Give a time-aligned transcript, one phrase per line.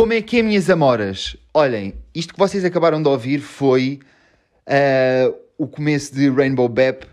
[0.00, 1.36] Como é que é, minhas amoras?
[1.52, 4.00] Olhem, isto que vocês acabaram de ouvir foi
[4.66, 7.04] uh, o começo de Rainbow Bap.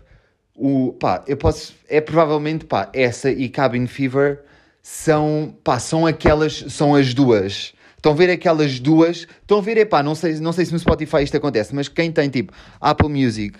[0.54, 1.74] O, pá, eu posso.
[1.86, 4.40] É provavelmente, pá, essa e Cabin Fever
[4.80, 7.74] são, pá, são aquelas, são as duas.
[7.94, 9.26] Estão a ver aquelas duas?
[9.42, 12.10] Estão a ver, epá, não sei, não sei se no Spotify isto acontece, mas quem
[12.10, 13.58] tem tipo Apple Music,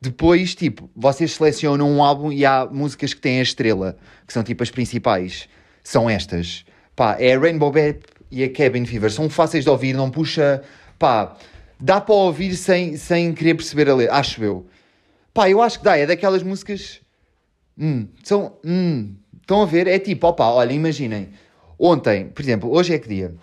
[0.00, 4.44] depois, tipo, vocês selecionam um álbum e há músicas que têm a estrela, que são
[4.44, 5.48] tipo as principais.
[5.82, 6.64] São estas.
[6.94, 9.10] Pá, é Rainbow Bap e a Cabin Fever.
[9.10, 10.62] São fáceis de ouvir, não puxa.
[10.98, 11.36] Pá,
[11.78, 14.66] dá para ouvir sem, sem querer perceber a letra, acho eu.
[15.32, 17.00] Pá, eu acho que dá, é daquelas músicas.
[17.78, 18.56] Hum, são.
[18.64, 19.86] Hum, estão a ver?
[19.86, 21.30] É tipo, opá, olha, imaginem.
[21.78, 23.34] Ontem, por exemplo, hoje é que dia?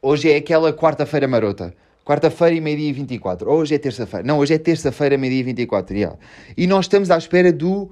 [0.00, 1.74] Hoje é aquela quarta-feira marota.
[2.04, 3.50] Quarta-feira e meio-dia e 24.
[3.50, 4.26] Ou hoje é terça-feira.
[4.26, 5.94] Não, hoje é terça-feira, meio-dia e 24.
[5.94, 6.18] Yeah.
[6.56, 7.90] E nós estamos à espera do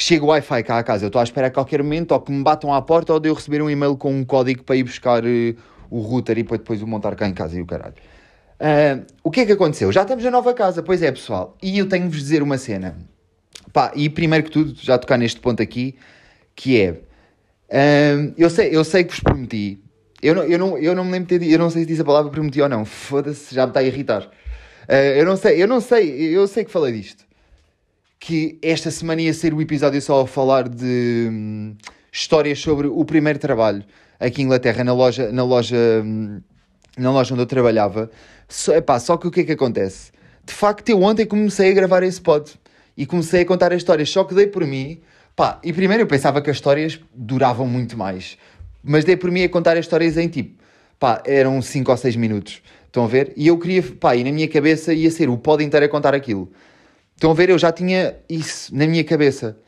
[0.00, 1.04] que chegue o Wi-Fi cá à casa.
[1.04, 3.28] Eu estou à espera a qualquer momento ou que me batam à porta ou de
[3.28, 5.56] eu receber um e-mail com um código para ir buscar uh,
[5.90, 7.92] o router e para depois o montar cá em casa e o caralho.
[8.58, 9.92] Uh, o que é que aconteceu?
[9.92, 11.54] Já estamos na nova casa, pois é, pessoal.
[11.62, 12.96] E eu tenho-vos dizer uma cena.
[13.74, 15.98] Pá, e primeiro que tudo, já tocar neste ponto aqui,
[16.56, 16.92] que é.
[17.68, 19.82] Uh, eu, sei, eu sei que vos prometi
[20.22, 22.00] eu não, eu não, eu não me lembro de ter, eu não sei se disse
[22.00, 22.86] a palavra prometi ou não.
[22.86, 24.22] Foda-se, já me está a irritar.
[24.88, 27.28] Uh, eu não sei, eu não sei, eu sei que falei disto.
[28.20, 31.74] Que esta semana ia ser o episódio só a falar de hum,
[32.12, 33.82] histórias sobre o primeiro trabalho
[34.20, 36.42] aqui em Inglaterra, na loja, na loja, hum,
[36.98, 38.10] na loja onde eu trabalhava.
[38.46, 40.12] Só, epá, só que o que é que acontece?
[40.44, 42.52] De facto, eu ontem comecei a gravar esse pod
[42.96, 45.00] e comecei a contar as histórias, só que dei por mim.
[45.34, 48.36] Pá, e primeiro eu pensava que as histórias duravam muito mais.
[48.84, 50.62] Mas dei por mim a contar as histórias em tipo,
[50.98, 52.60] pá, eram 5 ou 6 minutos.
[52.86, 53.32] Estão a ver?
[53.36, 56.14] E eu queria, pá, e na minha cabeça ia ser o pod inteiro a contar
[56.14, 56.50] aquilo.
[57.20, 57.50] Estão a ver?
[57.50, 59.58] Eu já tinha isso na minha cabeça.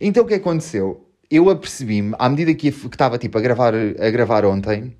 [0.00, 1.06] Então o que aconteceu?
[1.30, 4.96] Eu apercebi-me, à medida que estava tipo a gravar, a gravar ontem,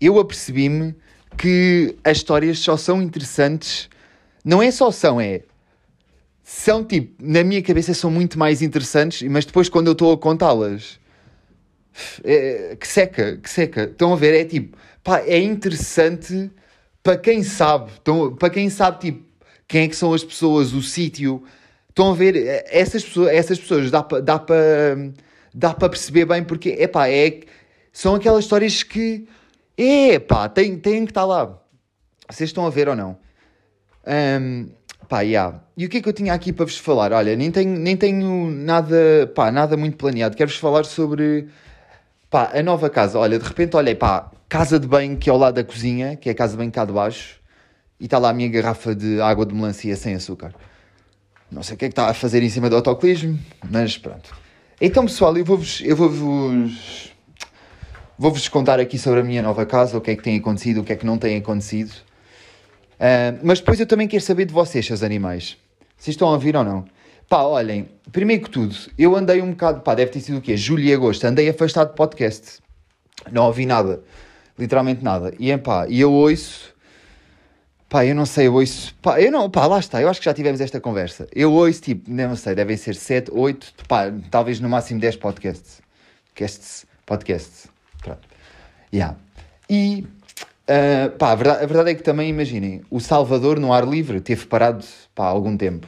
[0.00, 0.94] eu apercebi-me
[1.36, 3.90] que as histórias só são interessantes.
[4.42, 5.42] Não é só são, é.
[6.42, 10.16] São tipo, na minha cabeça são muito mais interessantes, mas depois quando eu estou a
[10.16, 10.98] contá-las,
[12.24, 13.82] é, que seca, que seca.
[13.82, 14.32] Estão a ver?
[14.32, 16.50] É tipo, pá, é interessante
[17.02, 17.90] para quem sabe.
[18.38, 19.29] Para quem sabe, tipo,
[19.70, 21.42] quem é que são as pessoas, o sítio.
[21.88, 22.36] Estão a ver?
[22.36, 24.96] É, essas pessoas, essas pessoas dá para dá para
[25.54, 27.40] dá para perceber bem porque, é pá, é,
[27.92, 29.26] são aquelas histórias que,
[29.78, 31.58] é pá, têm, têm que estar lá.
[32.28, 33.16] Vocês estão a ver ou não?
[34.06, 34.68] Um,
[35.08, 35.60] pá, yeah.
[35.76, 37.12] E o que é que eu tinha aqui para vos falar?
[37.12, 40.36] Olha, nem tenho, nem tenho nada, pá, nada muito planeado.
[40.36, 41.48] Quero-vos falar sobre
[42.30, 45.38] Pá, a nova casa, olha, de repente olhei, pá, casa de banho que é ao
[45.38, 47.39] lado da cozinha, que é a casa de banho cá de baixo,
[48.00, 50.54] e está lá a minha garrafa de água de melancia sem açúcar.
[51.50, 53.38] Não sei o que é que está a fazer em cima do autoclismo,
[53.70, 54.34] mas pronto.
[54.80, 57.12] Então, pessoal, eu vou-vos eu vou-vos
[58.16, 60.84] vou-vos contar aqui sobre a minha nova casa, o que é que tem acontecido, o
[60.84, 61.92] que é que não tem acontecido.
[62.94, 65.56] Uh, mas depois eu também quero saber de vocês, seus animais.
[65.96, 66.84] Vocês estão a ouvir ou não?
[67.28, 70.56] Pá, olhem, primeiro que tudo, eu andei um bocado, pá, deve ter sido o quê?
[70.56, 72.58] Julho e agosto, andei afastado de podcast.
[73.30, 74.02] Não ouvi nada,
[74.58, 75.32] literalmente nada.
[75.38, 76.74] E pá, e eu ouço,
[77.90, 80.24] pá, eu não sei, eu ouço, pá, eu não, pá, lá está, eu acho que
[80.24, 81.26] já tivemos esta conversa.
[81.34, 85.82] Eu ouço, tipo, não sei, devem ser 7, 8, pá, talvez no máximo 10 podcasts.
[86.28, 87.66] Podcasts, podcasts,
[88.00, 88.26] pronto.
[88.94, 89.16] Yeah.
[89.68, 90.06] E,
[90.68, 94.20] uh, pá, a verdade, a verdade é que também, imaginem, o Salvador no ar livre
[94.20, 94.84] teve parado,
[95.14, 95.86] pá, algum tempo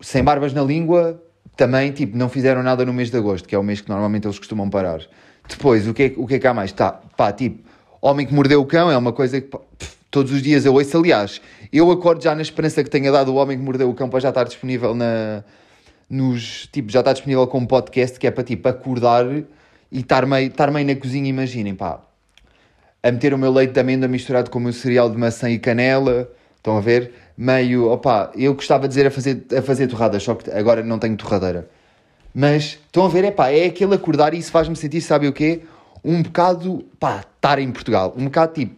[0.00, 1.22] sem barbas na língua,
[1.56, 4.26] também, tipo, não fizeram nada no mês de agosto, que é o mês que normalmente
[4.26, 5.00] eles costumam parar.
[5.48, 6.72] Depois, o que é, o que, é que há mais?
[6.72, 7.62] Tá, pá, tipo,
[8.00, 9.60] Homem que Mordeu o Cão é uma coisa que pá,
[10.12, 10.96] todos os dias eu ouço.
[10.96, 11.40] Aliás,
[11.72, 14.20] eu acordo já na esperança que tenha dado o Homem que Mordeu o Cão para
[14.20, 15.42] já estar disponível na,
[16.08, 20.46] nos, tipo, já está disponível como podcast, que é para, tipo, acordar e estar meio,
[20.46, 22.00] estar meio na cozinha, imaginem, pá.
[23.02, 25.58] A meter o meu leite de amêndoa misturado com o meu cereal de maçã e
[25.58, 27.12] canela, estão a ver?
[27.36, 30.98] meio, opá, eu gostava de dizer a fazer, a fazer torradas, só que agora não
[30.98, 31.68] tenho torradeira.
[32.34, 35.32] Mas estão a ver, é pá, é aquele acordar e isso faz-me sentir, sabe o
[35.32, 35.62] quê?
[36.04, 38.14] Um bocado, pá, estar em Portugal.
[38.16, 38.74] Um bocado tipo,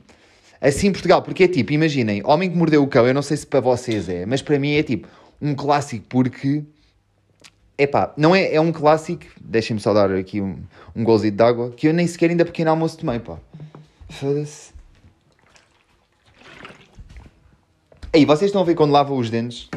[0.69, 3.46] assim Portugal, porque é tipo, imaginem, Homem que Mordeu o Cão, eu não sei se
[3.46, 5.06] para vocês é, mas para mim é tipo
[5.40, 6.64] um clássico porque,
[7.76, 10.56] é pá, não é, é um clássico, deixem-me só dar aqui um,
[10.96, 13.38] um golzinho de água, que eu nem sequer ainda pequeno almoço tomei, pá.
[14.08, 14.72] Foda-se.
[18.14, 19.69] Aí, vocês estão a ver quando lavam os dentes?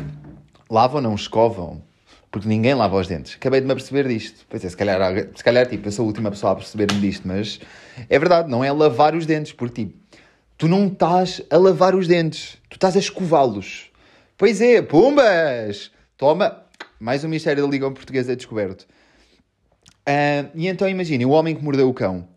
[0.70, 1.82] Lavam, não escovam.
[2.30, 3.36] Porque ninguém lava os dentes.
[3.36, 4.46] Acabei de me aperceber disto.
[4.48, 7.28] Pois é, se calhar, se calhar tipo, eu sou a última pessoa a perceber-me disto,
[7.28, 7.60] mas
[8.08, 9.98] é verdade, não é lavar os dentes, porque tipo,
[10.58, 13.92] tu não estás a lavar os dentes, tu estás a escová-los.
[14.38, 15.92] Pois é, pumbas!
[16.18, 16.64] Toma!
[17.00, 18.88] Mais um mistério da Liga Portuguesa descoberto.
[20.08, 22.28] Uh, e então imaginem, o homem que mordeu o cão.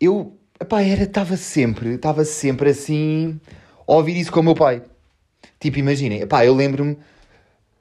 [0.00, 0.38] eu,
[0.68, 3.38] pá, era, estava sempre, estava sempre assim,
[3.86, 4.82] a ouvir isso com o meu pai.
[5.58, 6.96] Tipo, imaginem, pá, eu lembro-me,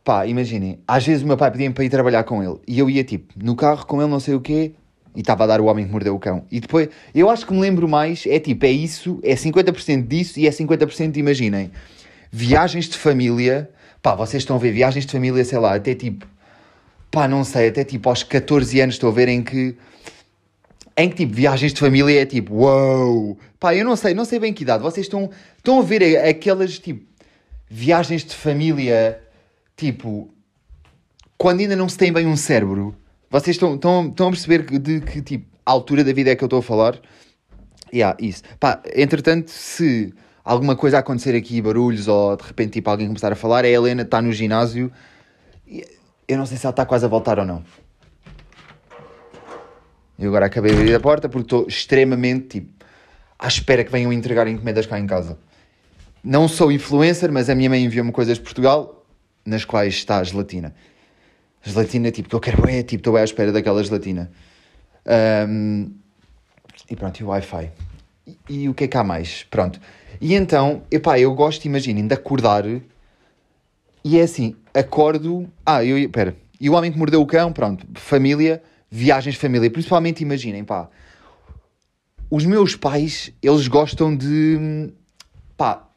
[0.03, 2.89] pá, imaginem, às vezes o meu pai pedia-me para ir trabalhar com ele, e eu
[2.89, 4.73] ia, tipo, no carro com ele, não sei o quê,
[5.19, 6.45] e estava a dar o homem que mordeu o cão.
[6.49, 10.39] E depois, eu acho que me lembro mais, é tipo, é isso, é 50% disso
[10.39, 11.71] e é 50% de, imaginem,
[12.31, 13.69] viagens de família,
[14.01, 16.25] pá, vocês estão a ver viagens de família, sei lá, até tipo,
[17.11, 19.75] pá, não sei, até tipo aos 14 anos estou a ver em que,
[20.95, 23.37] em que tipo, viagens de família é tipo, uau, wow!
[23.59, 26.79] pá, eu não sei, não sei bem que idade, vocês estão, estão a ver aquelas,
[26.79, 27.03] tipo,
[27.69, 29.21] viagens de família,
[29.75, 30.33] tipo,
[31.37, 32.95] quando ainda não se tem bem um cérebro,
[33.29, 36.63] vocês estão, a perceber de que tipo, altura da vida é que eu estou a
[36.63, 36.99] falar?
[37.93, 38.43] Yeah, isso.
[38.59, 43.35] Pá, entretanto, se alguma coisa acontecer aqui, barulhos, ou de repente tipo, alguém começar a
[43.35, 44.91] falar, a Helena está no ginásio.
[46.27, 47.63] Eu não sei se ela está quase a voltar ou não.
[50.17, 52.85] Eu agora acabei de abrir a porta porque estou extremamente tipo,
[53.37, 55.37] à espera que venham entregar encomendas cá em casa.
[56.23, 59.05] Não sou influencer, mas a minha mãe enviou-me coisas de Portugal
[59.45, 60.75] nas quais está gelatina.
[61.61, 64.31] Gelatina, tipo, que eu quero é, tipo, estou à espera daquela gelatina.
[65.47, 65.91] Um,
[66.89, 67.71] e pronto, e o Wi-Fi.
[68.27, 69.43] E, e, o que é que há mais?
[69.49, 69.79] Pronto.
[70.21, 72.65] E então, epá, eu gosto, imaginem, de acordar
[74.03, 75.49] e é assim, acordo...
[75.65, 75.97] Ah, eu...
[75.97, 76.35] Espera.
[76.59, 79.69] E o Homem que Mordeu o Cão, pronto, família, viagens de família.
[79.69, 80.89] Principalmente, imaginem, pá,
[82.29, 84.91] os meus pais, eles gostam de...
[85.57, 85.87] Pá,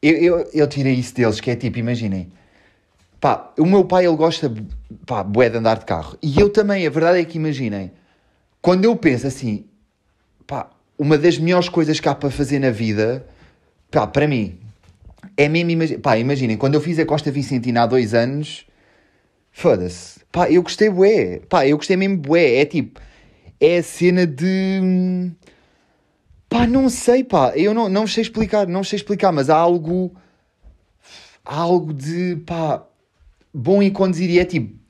[0.00, 2.30] eu, eu, eu tirei isso deles, que é tipo, imaginem
[3.22, 4.52] Pá, o meu pai, ele gosta,
[5.06, 6.18] pá, bué de andar de carro.
[6.20, 7.92] E eu também, a verdade é que imaginem,
[8.60, 9.64] quando eu penso assim,
[10.44, 13.24] pá, uma das melhores coisas que há para fazer na vida,
[13.92, 14.58] pá, para mim,
[15.36, 18.66] é mesmo, imagi pá, imaginem, quando eu fiz a Costa Vicentina há dois anos,
[19.52, 23.00] foda-se, pá, eu gostei bué, pá, eu gostei mesmo bué, é tipo,
[23.60, 25.30] é a cena de,
[26.48, 30.12] pá, não sei, pá, eu não, não sei explicar, não sei explicar, mas há algo,
[31.44, 32.84] há algo de, pá,
[33.52, 34.80] bom em conduzir e é tipo.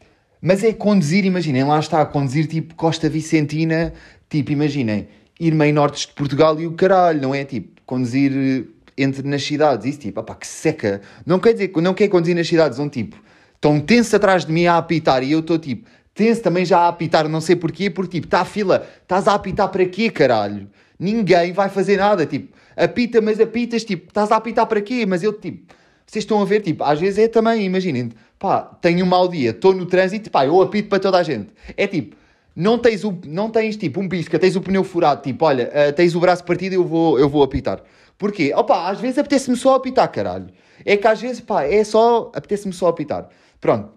[0.40, 3.92] Mas é conduzir, imaginem, lá está, conduzir tipo Costa Vicentina,
[4.28, 5.06] tipo, imaginem,
[5.38, 7.44] ir meio norte de Portugal e o caralho, não é?
[7.44, 8.64] Tipo, conduzir eh,
[8.98, 11.00] entre nas cidades, isso tipo, opá, que seca.
[11.24, 13.16] Não quer dizer, não quer conduzir nas cidades, um tipo,
[13.54, 16.88] estão tenso atrás de mim a apitar e eu estou tipo, tenso também já a
[16.88, 20.68] apitar, não sei porquê, porque tipo, está a fila, estás a apitar para quê, caralho?
[20.98, 25.06] Ninguém vai fazer nada, tipo, apita, mas apitas, tipo, estás a apitar para quê?
[25.06, 25.72] Mas eu tipo
[26.12, 29.48] vocês estão a ver, tipo, às vezes é também, imaginem, pá, tenho um mau dia,
[29.48, 31.48] estou no trânsito, pá, eu apito para toda a gente.
[31.74, 32.14] É tipo,
[32.54, 35.90] não tens, o, não tens tipo um pisca, tens o pneu furado, tipo, olha, uh,
[35.94, 37.82] tens o braço partido, eu vou, eu vou apitar.
[38.18, 38.52] Porquê?
[38.54, 40.50] Opa, às vezes apetece-me só apitar, caralho.
[40.84, 43.30] É que às vezes, pá, é só, apetece-me só apitar.
[43.58, 43.88] Pronto,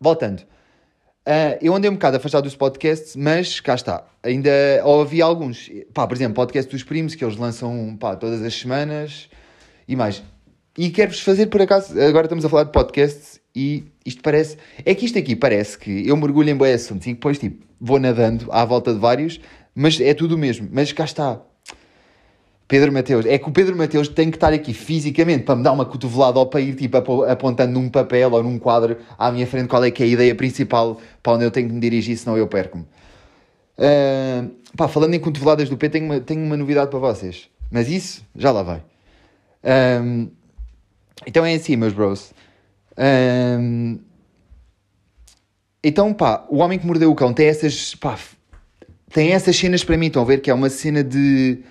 [0.00, 0.40] voltando.
[0.40, 4.04] Uh, eu andei um bocado afastado dos podcasts, mas cá está.
[4.22, 4.50] Ainda
[4.82, 5.70] ouvi alguns.
[5.92, 9.28] Pá, por exemplo, podcast dos primos, que eles lançam pá, todas as semanas.
[9.86, 10.22] E mais,
[10.76, 14.56] e quero-vos fazer, por acaso, agora estamos a falar de podcasts e isto parece.
[14.84, 18.00] É que isto aqui parece que eu mergulho em boi assuntos e depois, tipo, vou
[18.00, 19.40] nadando à volta de vários,
[19.74, 20.68] mas é tudo o mesmo.
[20.72, 21.40] Mas cá está.
[22.66, 23.24] Pedro Mateus.
[23.26, 26.38] É que o Pedro Mateus tem que estar aqui fisicamente para me dar uma cotovelada
[26.38, 29.90] ou para ir, tipo, apontando num papel ou num quadro à minha frente qual é
[29.90, 32.84] que é a ideia principal para onde eu tenho que me dirigir, senão eu perco-me.
[33.78, 37.48] Uh, pá, falando em cotoveladas do P, tenho uma, tenho uma novidade para vocês.
[37.70, 38.82] Mas isso, já lá vai.
[40.02, 40.28] Um,
[41.26, 42.32] então é assim, meus bros.
[42.98, 43.98] Um...
[45.82, 48.18] Então, pá, o Homem que Mordeu o Cão tem essas, pá,
[49.12, 50.40] tem essas cenas para mim, estão a ver?
[50.40, 51.62] Que é uma cena de,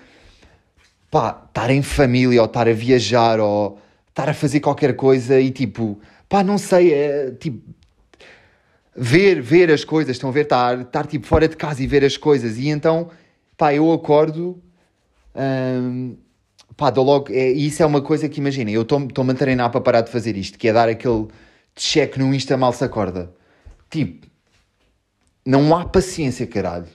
[1.10, 5.50] pá, estar em família, ou estar a viajar, ou estar a fazer qualquer coisa e
[5.50, 7.60] tipo, pá, não sei, é, tipo,
[8.96, 12.04] ver, ver as coisas, estão a ver, estar, estar tipo fora de casa e ver
[12.04, 13.10] as coisas, e então,
[13.56, 14.62] pá, eu acordo,
[15.34, 16.16] um,
[16.76, 17.32] pá, dou logo.
[17.32, 20.36] É, isso é uma coisa que imaginem, eu estou-me a treinar para parar de fazer
[20.36, 21.28] isto, que é dar aquele
[21.74, 23.32] check no Insta mal se acorda.
[23.90, 24.26] Tipo,
[25.44, 26.88] não há paciência, caralho.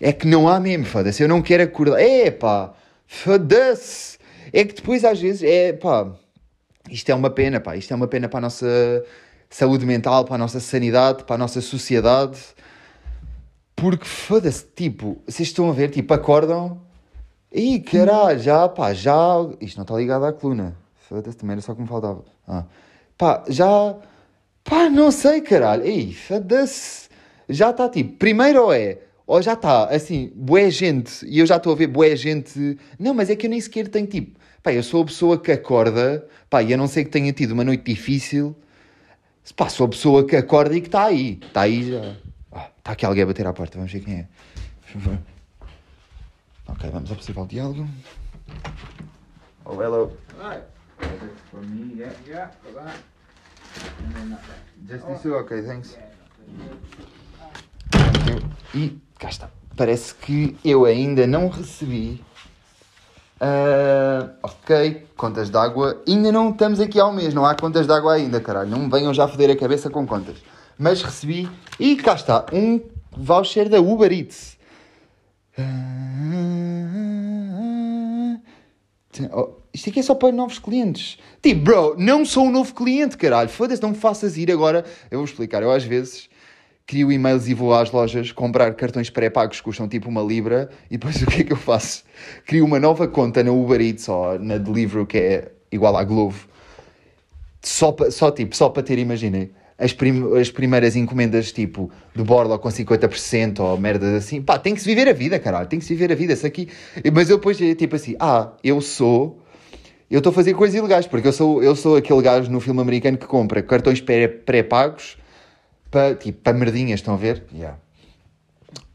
[0.00, 1.22] É que não há mesmo, foda-se.
[1.22, 2.00] Eu não quero acordar.
[2.00, 2.74] É pá,
[3.06, 4.18] foda-se.
[4.52, 6.12] É que depois às vezes é pá,
[6.90, 7.76] isto é uma pena, pá.
[7.76, 9.04] Isto é uma pena para a nossa
[9.48, 12.38] saúde mental, para a nossa sanidade, para a nossa sociedade.
[13.76, 16.83] Porque foda-se, tipo, vocês estão a ver, tipo, acordam
[17.54, 19.14] Ih, caralho, já, pá, já.
[19.60, 20.76] Isto não está ligado à coluna.
[21.08, 22.24] Foda-se, também era só que me faltava.
[22.48, 22.64] Ah.
[23.16, 23.94] Pá, já.
[24.64, 25.86] Pá, não sei, caralho.
[25.86, 27.08] Ih, foda-se.
[27.48, 28.16] Já está tipo.
[28.16, 28.98] Primeiro ou é.
[29.24, 31.24] Ou já está, assim, boé gente.
[31.26, 32.76] E eu já estou a ver boé gente.
[32.98, 34.38] Não, mas é que eu nem sequer tenho tipo.
[34.60, 36.26] Pá, eu sou a pessoa que acorda.
[36.50, 38.56] Pá, e a não ser que tenha tido uma noite difícil.
[39.56, 41.38] Pá, sou a pessoa que acorda e que está aí.
[41.40, 42.16] Está aí já.
[42.50, 43.76] Ah, está aqui alguém a bater à porta.
[43.76, 45.33] Vamos ver quem é.
[46.68, 47.86] Ok, vamos ao possível diálogo.
[49.64, 50.12] Oh, hello.
[50.38, 50.64] Right.
[51.50, 52.12] For me, yeah.
[52.26, 52.92] Yeah, there.
[54.88, 55.32] Just this?
[55.32, 55.96] Ok, thanks.
[55.96, 56.10] Yeah,
[57.90, 58.50] Thank you.
[58.74, 59.50] E cá está.
[59.76, 62.22] Parece que eu ainda não recebi.
[63.40, 66.02] Ah, ok, contas de água.
[66.08, 68.70] Ainda não estamos aqui ao mês, não há contas de água ainda, caralho.
[68.70, 70.36] Não me venham já foder a cabeça com contas.
[70.78, 71.48] Mas recebi.
[71.78, 72.80] E cá está, um
[73.16, 74.53] voucher da Uber Eats.
[79.32, 81.18] Oh, isto aqui é só para novos clientes.
[81.40, 83.48] Tipo, bro, não sou um novo cliente, caralho.
[83.48, 84.84] Foda-se, não me faças ir agora.
[85.10, 85.62] Eu vou explicar.
[85.62, 86.28] Eu às vezes
[86.86, 90.98] crio e-mails e vou às lojas comprar cartões pré-pagos que custam tipo uma libra e
[90.98, 92.04] depois o que é que eu faço?
[92.46, 96.48] Crio uma nova conta na Uber Eats ou na Deliveroo que é igual à Glovo
[97.64, 102.58] só, só tipo, só para ter, imaginem, as, prim- as primeiras encomendas tipo de borla
[102.58, 105.84] com 50% ou merdas assim, pá, tem que se viver a vida, caralho, tem que
[105.84, 106.68] se viver a vida, isso aqui,
[107.12, 109.40] mas eu depois é tipo assim, ah, eu sou
[110.10, 112.80] eu estou a fazer coisas ilegais, porque eu sou, eu sou aquele gajo no filme
[112.80, 115.16] americano que compra cartões pré- pré-pagos
[115.90, 117.42] para, tipo, merdinhas, estão a ver?
[117.52, 117.78] Yeah.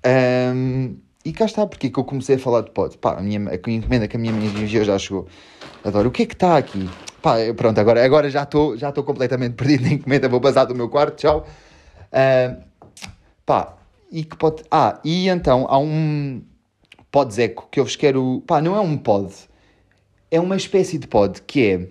[0.04, 0.96] Ahm,
[1.26, 2.98] e cá está, porque é que eu comecei a falar de pod.
[2.98, 5.28] Pá, a, minha, a encomenda que a minha mãe enviou já chegou.
[5.84, 6.10] Adoro.
[6.10, 6.90] O que é que está aqui?
[7.22, 10.90] Pá, pronto, agora, agora já estou já completamente perdido na encomenda, vou passar do meu
[10.90, 11.48] quarto, tchau.
[12.12, 12.62] Ahm,
[13.46, 13.78] pá,
[14.12, 14.64] e que pode...
[14.72, 16.42] Ah, e então há um
[17.12, 18.42] podzeco que eu vos quero...
[18.48, 19.34] Pá, não é um pod,
[20.32, 21.88] é uma espécie de pod que é...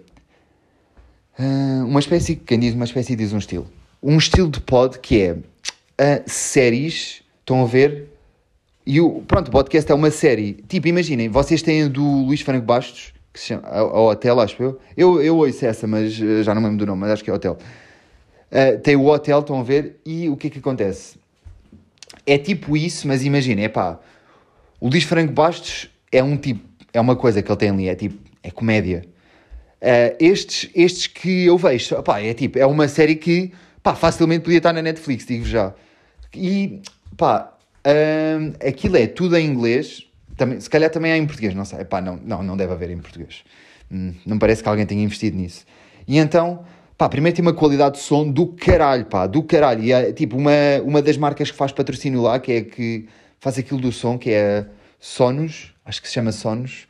[1.39, 3.67] ah, uma espécie, quem diz uma espécie diz um estilo.
[4.03, 5.39] Um estilo de pod que é
[5.99, 8.09] ah, séries, estão a ver?
[8.87, 10.55] E o, pronto, o podcast é uma série.
[10.67, 14.63] Tipo, imaginem, vocês têm do Luís Franco Bastos, que se chama a, a Hotel, acho
[14.63, 14.81] eu.
[14.97, 17.31] Eu, eu ouço essa, mas ah, já não me lembro do nome, mas acho que
[17.31, 17.57] é Hotel.
[18.51, 20.01] Ah, tem o Hotel, estão a ver?
[20.05, 21.17] E o que é que acontece?
[22.27, 23.99] É tipo isso, mas imaginem, é pá,
[24.81, 26.61] o Luís Franco Bastos é um tipo,
[26.93, 29.05] é uma coisa que ele tem ali, é tipo, é comédia.
[29.81, 33.53] Uh, estes, estes que eu vejo, pá, é tipo, é uma série que,
[33.83, 35.73] pá, facilmente podia estar na Netflix, digo já.
[36.35, 36.83] E,
[37.17, 40.08] pá, hum, aquilo é tudo em inglês,
[40.39, 42.91] também, se calhar também há em português, não sei, pá, não, não, não deve haver
[42.91, 43.45] em português.
[43.91, 45.67] Hum, não parece que alguém tenha investido nisso.
[46.07, 46.65] E então,
[46.97, 49.83] pá, primeiro tem uma qualidade de som do caralho, pá, do caralho.
[49.83, 50.53] E é, tipo, uma,
[50.85, 53.07] uma das marcas que faz patrocínio lá, que é que
[53.41, 54.67] faz aquilo do som, que é
[55.01, 56.87] Sonos, acho que se chama Sonos.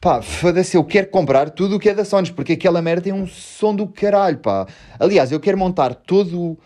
[0.00, 3.12] Pá, foda-se, eu quero comprar tudo o que é da Sonos, porque aquela merda tem
[3.12, 4.66] um som do caralho, pá.
[4.98, 6.56] Aliás, eu quero montar todo,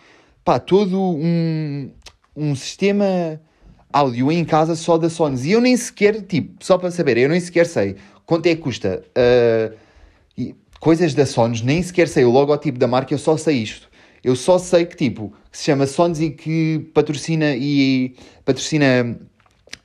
[0.44, 1.90] pá, todo um,
[2.37, 3.40] um sistema
[3.94, 5.44] áudio em casa só da Sonos.
[5.44, 7.94] E eu nem sequer, tipo, só para saber, eu nem sequer sei
[8.26, 13.14] quanto é que custa uh, coisas da Sonos, nem sequer sei o logotipo da marca,
[13.14, 13.88] eu só sei isto.
[14.22, 19.16] Eu só sei que, tipo, que se chama Sonos e que patrocina e patrocina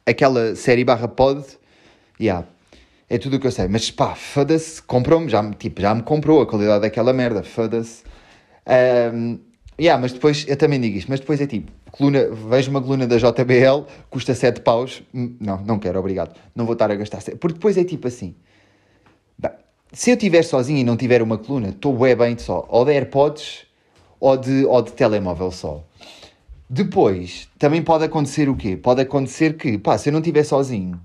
[0.05, 1.45] aquela série barra pod.
[2.19, 2.47] Yeah.
[3.09, 3.67] É tudo o que eu sei.
[3.67, 8.03] Mas pá, foda-se, comprou-me, já, tipo, já me comprou a qualidade daquela merda, foda-se.
[9.13, 9.39] Um,
[9.79, 13.07] yeah, mas depois, eu também digo isto, mas depois é tipo, coluna, vejo uma coluna
[13.07, 17.21] da JBL, custa 7 paus, Hum, não, não quero, obrigado, não vou estar a gastar
[17.21, 18.35] 7, porque depois é tipo assim,
[19.37, 19.51] Bem,
[19.93, 22.91] se eu estiver sozinho e não tiver uma coluna, estou bué bem só, ou de
[22.91, 23.65] AirPods,
[24.19, 25.83] ou de, ou de telemóvel só.
[26.69, 28.77] Depois, também pode acontecer o quê?
[28.77, 30.99] Pode acontecer que, pá, se eu não estiver sozinho,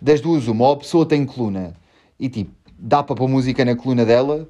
[0.00, 1.74] das duas, uma, ou a pessoa tem coluna
[2.18, 4.48] e tipo, dá para pôr música na coluna dela.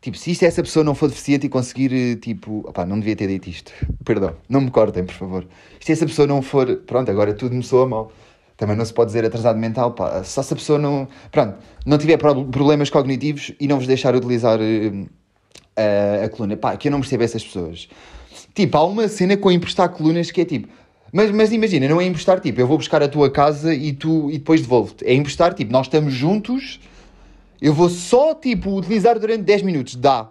[0.00, 3.16] Tipo, se isto essa pessoa não for deficiente e conseguir, eh, tipo, opá, não devia
[3.16, 3.72] ter dito isto,
[4.04, 5.46] perdão, não me cortem, por favor.
[5.80, 8.12] Se essa pessoa não for, pronto, agora tudo me soa mal.
[8.56, 11.96] Também não se pode dizer atrasado mental, pá, só se a pessoa não, pronto, não
[11.96, 15.06] tiver pro- problemas cognitivos e não vos deixar utilizar eh,
[15.76, 17.88] a, a coluna, pá, que eu não percebo essas pessoas.
[18.54, 20.68] Tipo, há uma cena com emprestar colunas que é tipo,
[21.12, 24.30] mas, mas imagina, não é emprestar tipo, eu vou buscar a tua casa e tu
[24.30, 25.04] e depois devolvo-te.
[25.04, 26.80] É emprestar tipo, nós estamos juntos,
[27.60, 30.30] eu vou só tipo utilizar durante 10 minutos, dá.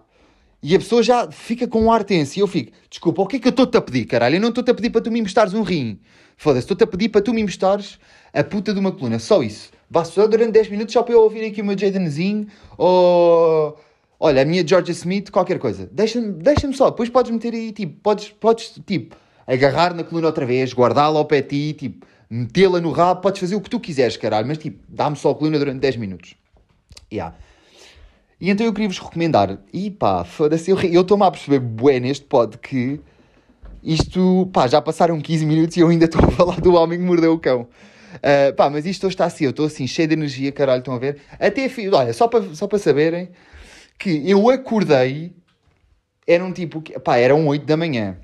[0.62, 3.36] E a pessoa já fica com um ar tenso e eu fico, desculpa, o que
[3.36, 4.38] é que eu estou-te a pedir, caralho?
[4.38, 6.00] Eu não estou-te a pedir para tu me emprestares um rim.
[6.36, 8.00] Foda-se, estou-te a pedir para tu me emprestares
[8.34, 9.70] a puta de uma coluna, só isso.
[9.90, 13.78] Vá só durante 10 minutos só para eu ouvir aqui o meu Jadenzinho ou...
[14.20, 15.88] Olha, a minha Georgia Smith, qualquer coisa.
[15.92, 19.16] Deixa-me deixa só, depois podes meter aí, tipo, podes, podes, tipo,
[19.46, 23.40] agarrar na coluna outra vez, guardá-la ao pé de ti, tipo, metê-la no rabo, podes
[23.40, 26.36] fazer o que tu quiseres, caralho, mas tipo, dá-me só a coluna durante 10 minutos.
[27.12, 27.36] Yeah.
[28.40, 32.26] E então eu queria vos recomendar, e pá, foda-se, eu estou-me a perceber bué neste
[32.26, 33.00] pod que
[33.82, 37.06] isto, pá, já passaram 15 minutos e eu ainda estou a falar do homem que
[37.06, 37.68] mordeu o cão.
[38.22, 40.94] Ah, pá, mas isto hoje está assim, eu estou assim, cheio de energia, caralho, estão
[40.94, 41.20] a ver?
[41.40, 43.30] Até, olha, só para só para saberem
[43.98, 45.34] que eu acordei,
[46.28, 48.18] eram tipo, pá, eram 8 da manhã.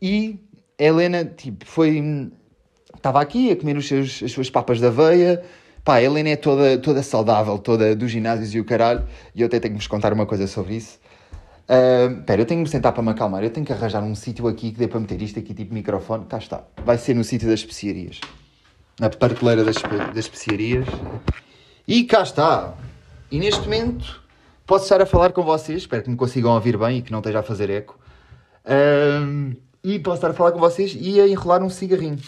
[0.00, 0.38] E
[0.78, 2.30] a Helena, tipo, foi.
[2.96, 5.42] Estava aqui a comer os seus, as suas papas de aveia,
[5.84, 9.46] Pá, a Helena é toda, toda saudável, toda dos ginásios e o caralho, e eu
[9.46, 10.98] até tenho que vos contar uma coisa sobre isso.
[11.64, 14.14] Uh, pera, eu tenho que me sentar para me acalmar, eu tenho que arranjar um
[14.14, 16.26] sítio aqui que dê para meter isto aqui, tipo microfone.
[16.26, 16.64] Cá está.
[16.84, 18.20] Vai ser no sítio das especiarias.
[18.98, 20.86] Na prateleira das, das especiarias.
[21.86, 22.74] E cá está.
[23.30, 24.20] E neste momento
[24.66, 27.20] posso estar a falar com vocês, espero que me consigam ouvir bem e que não
[27.20, 27.98] esteja a fazer eco.
[29.82, 32.18] E posso estar a falar com vocês e a enrolar um cigarrinho.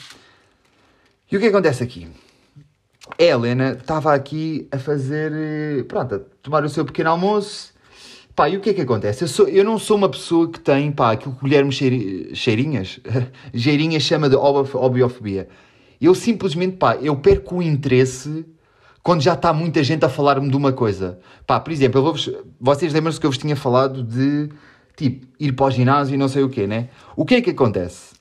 [1.30, 2.09] E o que acontece aqui?
[3.18, 7.73] A Helena estava aqui a fazer, eh, pronto, a tomar o seu pequeno almoço.
[8.35, 9.25] Pá, e o que é que acontece?
[9.25, 12.35] Eu, sou, eu não sou uma pessoa que tem, pá, aquilo que o Guilherme cheir,
[12.35, 13.00] Cheirinhas,
[13.54, 15.49] Cheirinhas chama de obiofobia.
[16.00, 18.47] Eu simplesmente, pá, eu perco o interesse
[19.02, 21.18] quando já está muita gente a falar-me de uma coisa.
[21.47, 22.14] Pá, por exemplo, eu vou
[22.61, 24.49] vocês lembram-se que eu vos tinha falado de,
[24.97, 26.88] tipo, ir para o ginásio e não sei o quê, né?
[27.16, 28.14] O que é que acontece?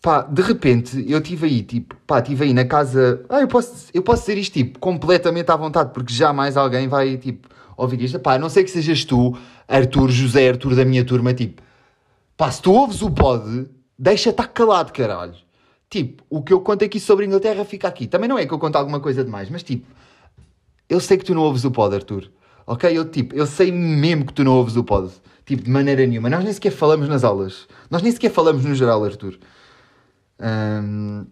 [0.00, 3.24] Pá, de repente, eu estive aí, tipo, pá, estive aí na casa.
[3.28, 7.16] Ah, eu posso, eu posso dizer isto, tipo, completamente à vontade, porque jamais alguém vai,
[7.16, 8.18] tipo, ouvir isto.
[8.20, 9.36] Pá, não sei que sejas tu,
[9.66, 11.62] Arthur, José, Arthur da minha turma, tipo,
[12.36, 15.34] pá, se tu ouves o pod, deixa estar calado, caralho.
[15.90, 18.06] Tipo, o que eu conto aqui sobre a Inglaterra fica aqui.
[18.06, 19.86] Também não é que eu conto alguma coisa demais, mas tipo,
[20.88, 22.30] eu sei que tu não ouves o pod, Arthur.
[22.66, 22.96] Ok?
[22.96, 25.10] Eu, tipo, eu sei mesmo que tu não ouves o pod.
[25.46, 26.28] Tipo, de maneira nenhuma.
[26.28, 27.66] Nós nem sequer falamos nas aulas.
[27.90, 29.38] Nós nem sequer falamos no geral, Arthur.
[30.40, 31.26] Um,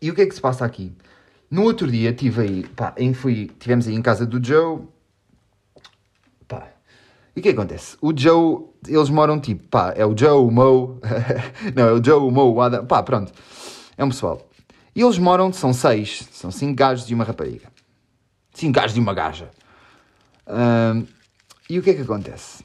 [0.00, 0.92] e o que é que se passa aqui?
[1.50, 4.82] No outro dia tive aí, pá, em fui, tivemos aí em casa do Joe.
[6.46, 6.68] Pá,
[7.34, 7.96] e o que, é acontece?
[8.00, 11.00] O Joe, eles moram tipo, pá, é o Joe, o Mo,
[11.74, 13.32] não, é o Joe, o Mo, o Adam, pá, pronto,
[13.96, 14.48] é um pessoal.
[14.94, 17.68] E eles moram, são seis, são cinco gajos e uma rapariga.
[18.52, 19.50] Cinco gajos e uma gaja.
[20.46, 21.06] Um,
[21.68, 22.64] e o que é que acontece?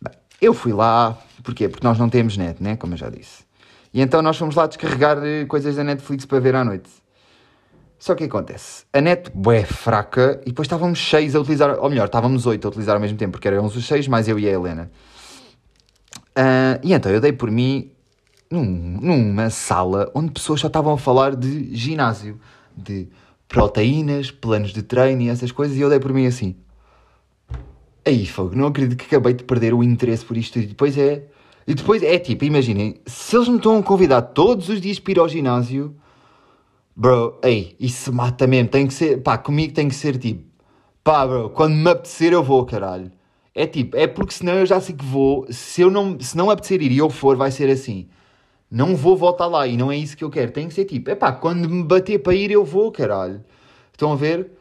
[0.00, 1.68] Bem, eu fui lá, porquê?
[1.68, 2.76] Porque nós não temos net, né?
[2.76, 3.47] Como eu já disse.
[3.92, 6.90] E então nós fomos lá descarregar eh, coisas da Netflix para ver à noite.
[7.98, 8.84] Só que acontece?
[8.92, 12.68] A net é fraca e depois estávamos seis a utilizar, ou melhor, estávamos oito a
[12.68, 14.90] utilizar ao mesmo tempo, porque eram os seis, mais eu e a Helena.
[16.30, 17.90] Uh, e então eu dei por mim
[18.48, 22.38] num, numa sala onde pessoas só estavam a falar de ginásio,
[22.76, 23.08] de
[23.48, 26.54] proteínas, planos de treino e essas coisas, e eu dei por mim assim.
[28.04, 30.58] Aí, fogo, não acredito que acabei de perder o interesse por isto.
[30.58, 31.24] E depois é
[31.68, 35.12] e depois é tipo, imaginem, se eles me estão a convidar todos os dias para
[35.12, 35.94] ir ao ginásio,
[36.96, 38.70] bro, ei, isso mata mesmo.
[38.70, 40.44] Tem que ser, pá, comigo tem que ser tipo,
[41.04, 43.12] pá, bro, quando me apetecer eu vou, caralho.
[43.54, 46.48] É tipo, é porque senão eu já sei que vou, se eu não, se não
[46.48, 48.08] apetecer ir e eu for, vai ser assim.
[48.70, 50.50] Não vou voltar lá e não é isso que eu quero.
[50.52, 53.44] Tem que ser tipo, é pá, quando me bater para ir eu vou, caralho.
[53.92, 54.52] Estão a ver?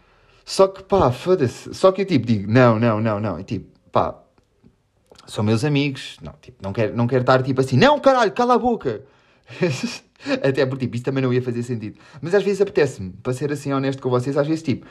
[0.46, 1.74] Só que pá, foda-se.
[1.74, 3.38] Só que eu tipo digo, não, não, não, não.
[3.38, 4.13] É tipo, pá,
[5.28, 8.56] são meus amigos, não, tipo, não quero, não quero estar tipo assim, não caralho, cala
[8.56, 9.04] a boca.
[10.42, 12.00] Até porque tipo, isso também não ia fazer sentido.
[12.22, 14.88] Mas às vezes apetece-me, para ser assim honesto com vocês, às vezes tipo,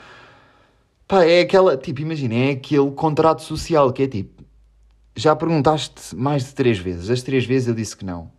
[1.07, 4.43] pá, é aquela, tipo, imagina, é aquele contrato social que é tipo,
[5.15, 8.31] já perguntaste mais de três vezes, as três vezes eu disse que não.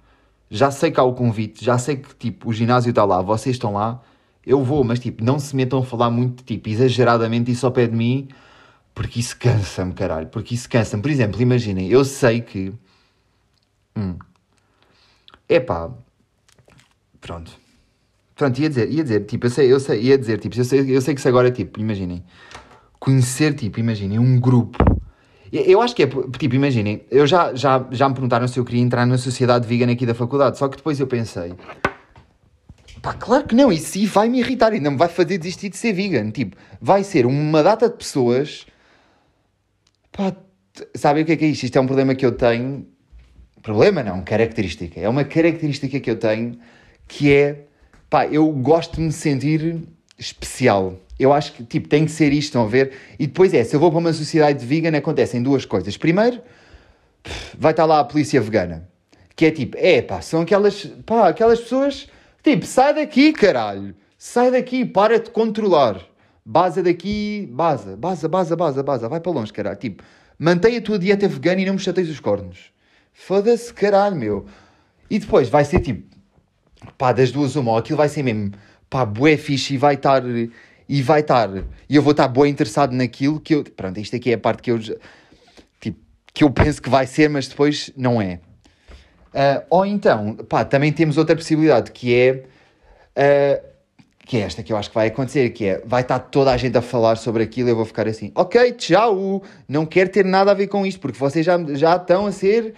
[0.51, 3.57] Já sei que há o convite, já sei que tipo, o ginásio está lá, vocês
[3.57, 4.01] estão lá,
[4.47, 7.87] eu vou, mas tipo, não se metam a falar muito, tipo, exageradamente isso ao pé
[7.87, 8.29] de mim
[8.99, 10.27] porque isso cansa-me, caralho.
[10.27, 11.01] Porque isso cansa-me.
[11.01, 12.73] Por exemplo, imaginem, eu sei que.
[13.97, 14.17] Hum.
[15.49, 15.89] Epá.
[17.21, 17.53] Pronto.
[18.35, 20.97] Pronto, ia dizer, ia dizer, tipo, eu sei, eu sei, ia dizer, tipo, eu sei,
[20.97, 22.25] eu sei que se agora, tipo, imaginem,
[22.99, 24.79] conhecer, tipo, imaginem, um grupo.
[25.53, 28.83] Eu acho que é, tipo, imaginem, eu já, já, já me perguntaram se eu queria
[28.83, 31.55] entrar na sociedade vegan aqui da faculdade, só que depois eu pensei,
[33.01, 35.93] pá, claro que não, isso vai me irritar, ainda me vai fazer desistir de ser
[35.93, 36.31] vegan.
[36.31, 38.67] Tipo, vai ser uma data de pessoas
[40.19, 40.35] Pá,
[40.97, 41.63] sabem o que é que é isto?
[41.63, 42.85] Isto é um problema que eu tenho.
[43.63, 44.99] Problema não, característica.
[44.99, 46.59] É uma característica que eu tenho
[47.07, 47.67] que é.
[48.11, 49.81] Pá, eu gosto de me sentir
[50.19, 50.99] especial.
[51.21, 52.95] Eu acho que, tipo, tem que ser isto, estão a ver?
[53.17, 55.97] E depois é, se eu vou para uma sociedade vegan, acontecem duas coisas.
[55.97, 56.41] Primeiro,
[57.57, 58.89] vai estar lá a polícia vegana.
[59.37, 62.09] Que é tipo, é pá, são aquelas, pá, aquelas pessoas,
[62.43, 63.95] tipo, sai daqui, caralho.
[64.19, 66.05] Sai daqui, para de controlar.
[66.51, 69.77] Baza daqui, baza, baza, baza, baza, baza, vai para longe, caralho.
[69.77, 70.03] Tipo,
[70.39, 72.73] mantém a tua dieta vegana e não me chateias os cornos.
[73.13, 74.47] Foda-se, caralho, meu.
[75.11, 76.17] E depois vai ser tipo,
[76.97, 78.53] pá, das duas uma, ou aquilo vai ser mesmo,
[78.89, 80.23] pá, bué fixe e vai estar,
[80.89, 81.51] e vai estar,
[81.87, 84.63] e eu vou estar bué interessado naquilo que eu, pronto, isto aqui é a parte
[84.63, 84.79] que eu,
[85.79, 85.99] tipo,
[86.33, 88.41] que eu penso que vai ser, mas depois não é.
[89.35, 92.45] Uh, ou então, pá, também temos outra possibilidade, que é...
[93.15, 93.68] Uh,
[94.29, 96.57] que é esta que eu acho que vai acontecer, que é, vai estar toda a
[96.59, 100.23] gente a falar sobre aquilo e eu vou ficar assim, ok, tchau, não quero ter
[100.23, 102.75] nada a ver com isto, porque vocês já, já estão a ser,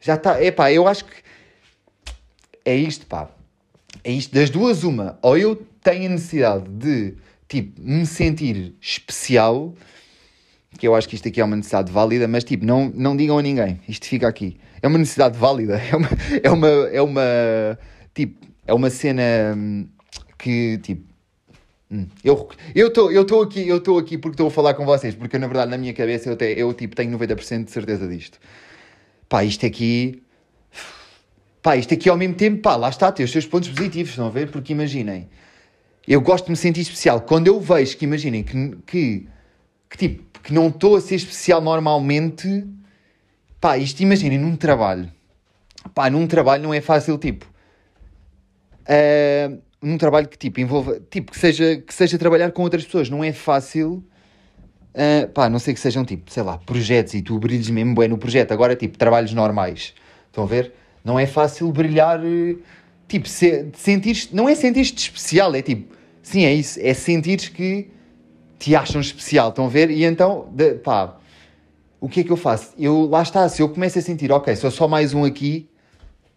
[0.00, 1.12] já está, é pá, eu acho que
[2.64, 3.30] é isto, pá,
[4.02, 7.14] é isto, das duas uma, ou eu tenho a necessidade de,
[7.48, 9.72] tipo, me sentir especial,
[10.76, 13.38] que eu acho que isto aqui é uma necessidade válida, mas, tipo, não, não digam
[13.38, 14.58] a ninguém, isto fica aqui.
[14.82, 16.08] É uma necessidade válida, é uma,
[16.42, 17.78] é uma, é uma,
[18.12, 19.22] tipo, é uma cena
[19.56, 19.86] hum,
[20.42, 21.06] que, tipo,
[21.90, 22.50] hum, eu
[22.88, 25.46] estou eu eu aqui, eu estou aqui porque estou a falar com vocês, porque na
[25.46, 28.38] verdade na minha cabeça eu, te, eu tipo, tenho 90% de certeza disto.
[29.28, 30.22] Pá, isto aqui
[31.62, 34.26] Pá, isto aqui ao mesmo tempo, pá, lá está, tem os seus pontos positivos, estão
[34.26, 34.50] a ver?
[34.50, 35.28] Porque imaginem,
[36.08, 37.20] eu gosto de me sentir especial.
[37.20, 39.28] Quando eu vejo que, imaginem, que, que,
[39.88, 42.66] que tipo, que não estou a ser especial normalmente,
[43.60, 45.08] pá, isto imaginem, num trabalho,
[45.94, 47.46] pá, num trabalho não é fácil, tipo,
[48.82, 53.10] uh, num trabalho que, tipo, envolva, tipo, que seja, que seja trabalhar com outras pessoas,
[53.10, 54.04] não é fácil,
[54.94, 58.08] uh, pá, não sei que sejam, tipo, sei lá, projetos e tu brilhes mesmo bem
[58.08, 59.92] no projeto, agora, tipo, trabalhos normais,
[60.28, 60.72] estão a ver?
[61.04, 62.56] Não é fácil brilhar, eh,
[63.08, 67.90] tipo, se, sentir não é sentir-te especial, é tipo, sim, é isso, é sentir que
[68.58, 69.90] te acham especial, estão a ver?
[69.90, 71.18] E então, de, pá,
[72.00, 72.72] o que é que eu faço?
[72.78, 75.68] Eu, lá está, se eu começo a sentir, ok, sou só mais um aqui,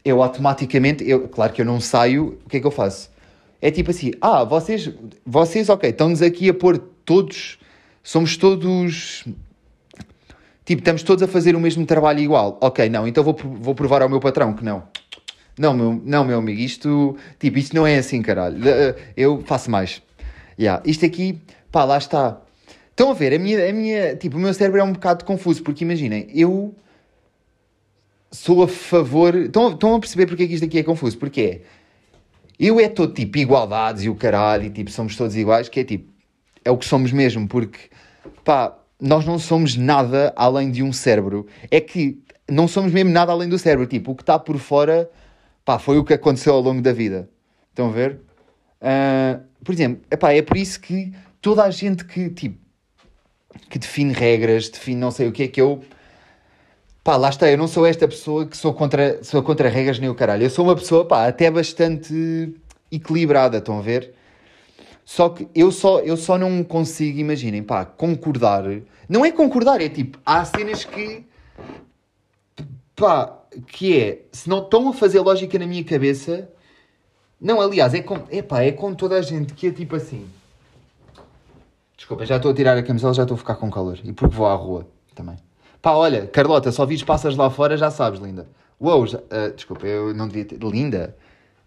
[0.04, 3.12] eu automaticamente, eu, claro que eu não saio, o que é que eu faço?
[3.65, 4.91] É tipo assim, ah, vocês,
[5.25, 7.58] vocês, ok, estão-nos aqui a pôr todos,
[8.04, 9.25] somos todos
[10.63, 12.60] Tipo, estamos todos a fazer o mesmo trabalho igual.
[12.62, 14.84] Ok, não, então vou, vou provar ao meu patrão que não.
[15.58, 18.58] Não, meu, não, meu amigo, isto, tipo, isto não é assim, caralho.
[18.67, 20.01] Eh, eu faço mais.
[20.60, 20.84] Yeah.
[20.86, 21.39] Isto aqui,
[21.71, 22.39] pá, lá está.
[22.91, 25.63] Estão a ver, a minha, a minha, tipo, o meu cérebro é um bocado confuso,
[25.63, 26.75] porque imaginem, eu
[28.32, 29.36] sou a favor.
[29.36, 31.17] Estão, estão a perceber porque é que isto aqui é confuso?
[31.17, 31.62] Porque é.
[32.60, 35.84] Eu é todo tipo igualdades e o caralho, e tipo, somos todos iguais, que é
[35.84, 36.12] tipo,
[36.63, 37.80] é o que somos mesmo, porque,
[38.44, 41.46] pá, nós não somos nada além de um cérebro.
[41.70, 43.86] É que não somos mesmo nada além do cérebro.
[43.86, 45.10] Tipo, o que está por fora,
[45.63, 47.30] pá, foi o que aconteceu ao longo da vida.
[47.70, 48.20] Estão a ver?
[48.82, 52.58] Uh, por exemplo, epá, é por isso que toda a gente que, tipo,
[53.70, 55.84] que define regras, define não sei o que é que eu...
[57.06, 60.10] Pá, lá está, eu não sou esta pessoa que sou contra, sou contra regras nem
[60.10, 60.41] o caralho.
[60.41, 62.56] Eu sou uma pessoa, pá, até bastante
[62.91, 64.15] equilibrada, estão a ver?
[65.06, 68.63] Só que eu só, eu só não consigo, imaginem, pá, concordar.
[69.08, 71.24] Não é concordar, é tipo, há cenas que.
[72.96, 73.38] pá,
[73.68, 74.24] que é.
[74.32, 76.50] Se não estão a fazer lógica na minha cabeça.
[77.39, 80.28] Não, aliás, é com, é pá, é com toda a gente que é tipo assim.
[81.96, 84.00] Desculpa, já estou a tirar a camisola, já estou a ficar com calor.
[84.04, 85.45] E porque vou à rua também.
[85.86, 88.48] Pá, olha, Carlota, só vi passas lá fora, já sabes, linda.
[88.82, 90.58] Uou, já, uh, desculpa, eu não devia ter.
[90.58, 91.15] Linda?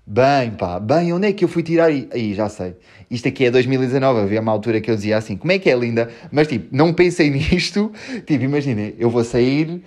[0.04, 1.86] Bem, pá, bem, onde é que eu fui tirar?
[1.86, 2.74] Aí, já sei.
[3.08, 5.76] Isto aqui é 2019, havia uma altura que eu dizia assim, como é que é
[5.76, 6.10] linda?
[6.32, 7.92] Mas, tipo, não pensei nisto.
[8.26, 9.84] Tipo, imaginem, eu vou sair,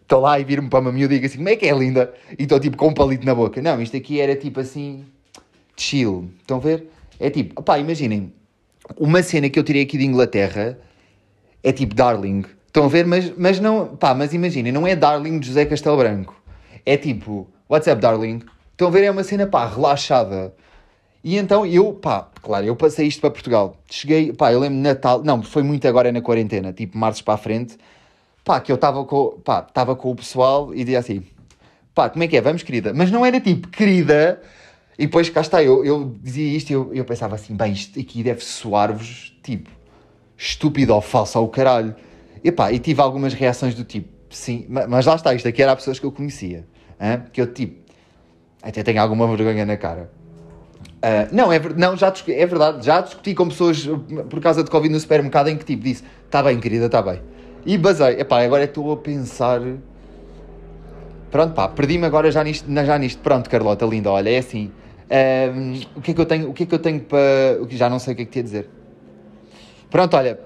[0.00, 1.76] estou uh, lá e vir-me para uma miúda e digo assim, como é que é
[1.76, 2.14] linda?
[2.38, 3.60] E estou, tipo, com um palito na boca.
[3.60, 5.04] Não, isto aqui era, tipo, assim,
[5.76, 6.30] chill.
[6.42, 6.92] Estão a ver?
[7.18, 8.32] É tipo, pá, imaginem,
[8.96, 10.78] uma cena que eu tirei aqui de Inglaterra
[11.60, 12.44] é, tipo, Darling.
[12.76, 13.06] Estão a ver?
[13.06, 16.38] Mas, mas não, pá, mas imaginem, não é Darling de José Castelo Branco.
[16.84, 18.42] É tipo, what's up, Darling?
[18.72, 19.04] Estão a ver?
[19.04, 20.54] É uma cena, pá, relaxada.
[21.24, 23.78] E então eu, pá, claro, eu passei isto para Portugal.
[23.90, 27.38] Cheguei, pá, eu lembro Natal, não, foi muito agora na quarentena, tipo março para a
[27.38, 27.78] frente,
[28.44, 31.22] pá, que eu estava com, pá, estava com o pessoal e dizia assim,
[31.94, 32.42] pá, como é que é?
[32.42, 32.92] Vamos, querida.
[32.92, 34.38] Mas não era tipo, querida,
[34.98, 37.98] e depois cá está, eu, eu dizia isto e eu, eu pensava assim, bem, isto
[37.98, 39.70] aqui deve soar-vos, tipo,
[40.36, 41.96] estúpido ou falso ao caralho.
[42.46, 45.74] E pá, e tive algumas reações do tipo, sim, mas lá está, isto aqui era
[45.74, 46.64] pessoas que eu conhecia,
[47.00, 47.24] hein?
[47.32, 47.82] que eu tipo,
[48.62, 50.08] até tenho alguma vergonha na cara.
[50.78, 53.84] Uh, não, é, não já, é verdade, já discuti com pessoas
[54.30, 57.20] por causa de Covid no supermercado em que tipo disse: está bem, querida, está bem.
[57.64, 59.60] E basei, epá, agora estou a pensar.
[61.28, 63.20] Pronto, pá, perdi-me agora já nisto, já nisto.
[63.22, 64.70] Pronto, Carlota, linda, olha, é assim.
[65.10, 67.58] Um, o que é que eu tenho, o que é que eu tenho para.
[67.70, 68.70] Já não sei o que é que te ia dizer.
[69.90, 70.38] Pronto, olha,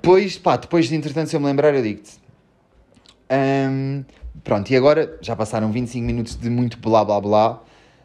[0.00, 2.18] depois, pá, depois de entretanto, se eu me lembrar, eu digo-te.
[3.30, 4.04] Um,
[4.42, 7.62] Pronto, e agora já passaram 25 minutos de muito blá blá blá.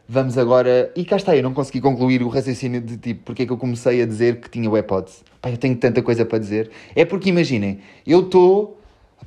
[0.07, 0.91] Vamos agora.
[0.95, 3.57] E cá está, eu não consegui concluir o raciocínio de tipo porque é que eu
[3.57, 5.23] comecei a dizer que tinha o AirPods.
[5.41, 6.69] Pá, eu tenho tanta coisa para dizer.
[6.95, 8.79] É porque imaginem, eu estou.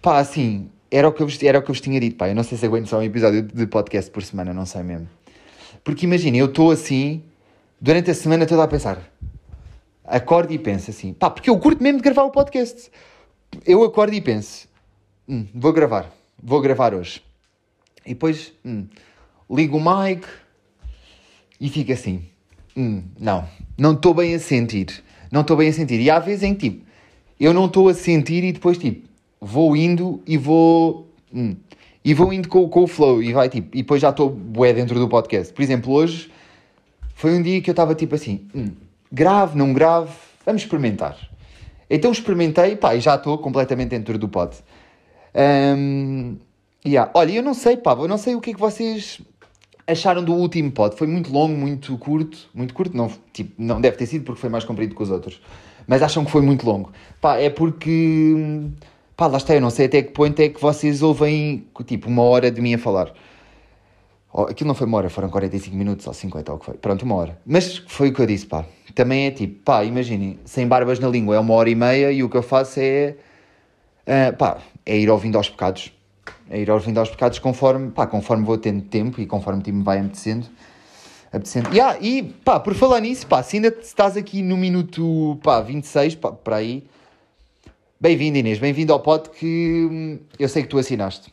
[0.02, 2.28] Pá, assim, era o, que eu vos, era o que eu vos tinha dito, pá.
[2.28, 5.08] Eu não sei se aguento só um episódio de podcast por semana, não sei mesmo.
[5.82, 7.22] Porque imaginem, eu estou assim,
[7.80, 8.98] durante a semana toda a pensar.
[10.08, 12.90] Acordo e penso assim, pá, porque eu curto mesmo de gravar o podcast.
[13.66, 14.68] Eu acordo e penso,
[15.28, 17.22] hum, vou gravar vou gravar hoje.
[18.04, 18.86] E depois hum,
[19.50, 20.26] ligo o mic
[21.60, 22.24] e fico assim.
[22.76, 25.02] Hum, não, não estou bem a sentir.
[25.30, 26.00] Não estou bem a sentir.
[26.00, 26.86] E há vezes em que tipo,
[27.38, 29.06] eu não estou a sentir e depois tipo,
[29.40, 31.08] vou indo e vou.
[31.32, 31.56] Hum,
[32.04, 34.72] e vou indo com, com o flow e vai tipo, e depois já estou bué
[34.72, 35.52] dentro do podcast.
[35.52, 36.30] Por exemplo, hoje
[37.14, 38.70] Foi um dia que eu estava tipo assim, hum,
[39.12, 40.10] grave, não grave,
[40.44, 41.16] vamos experimentar.
[41.90, 44.58] Então experimentei, pá, e já estou completamente dentro do pote.
[45.34, 46.36] Um,
[46.86, 47.10] yeah.
[47.14, 49.20] Olha, eu não sei, pá, eu não sei o que é que vocês
[49.86, 50.94] acharam do último pod.
[50.96, 52.48] Foi muito longo, muito curto.
[52.54, 55.40] Muito curto, não, tipo, não deve ter sido porque foi mais comprido que os outros.
[55.86, 56.92] Mas acham que foi muito longo.
[57.20, 58.36] Pá, é porque.
[59.16, 62.22] Pá, lá está, eu não sei até que ponto é que vocês ouvem, tipo, uma
[62.22, 63.12] hora de mim a falar.
[64.32, 66.74] Aquilo não foi uma hora, foram 45 minutos ou 50 ou o que foi.
[66.74, 67.38] Pronto, uma hora.
[67.46, 68.64] Mas foi o que eu disse, pá.
[68.94, 72.22] Também é tipo, pá, imaginem, sem barbas na língua é uma hora e meia e
[72.22, 73.16] o que eu faço é.
[74.06, 75.92] Uh, pá, é ir ouvindo aos pecados
[76.50, 79.82] é ir ouvindo aos pecados conforme, pá, conforme vou tendo tempo e conforme o time
[79.82, 80.46] vai apetecendo.
[81.32, 81.70] apetecendo.
[81.70, 86.14] Yeah, e pá, por falar nisso, pá, se ainda estás aqui no minuto pá, 26,
[86.16, 86.84] pá, para aí,
[88.00, 91.30] bem-vindo Inês, bem-vindo ao pod que hum, eu sei que tu assinaste.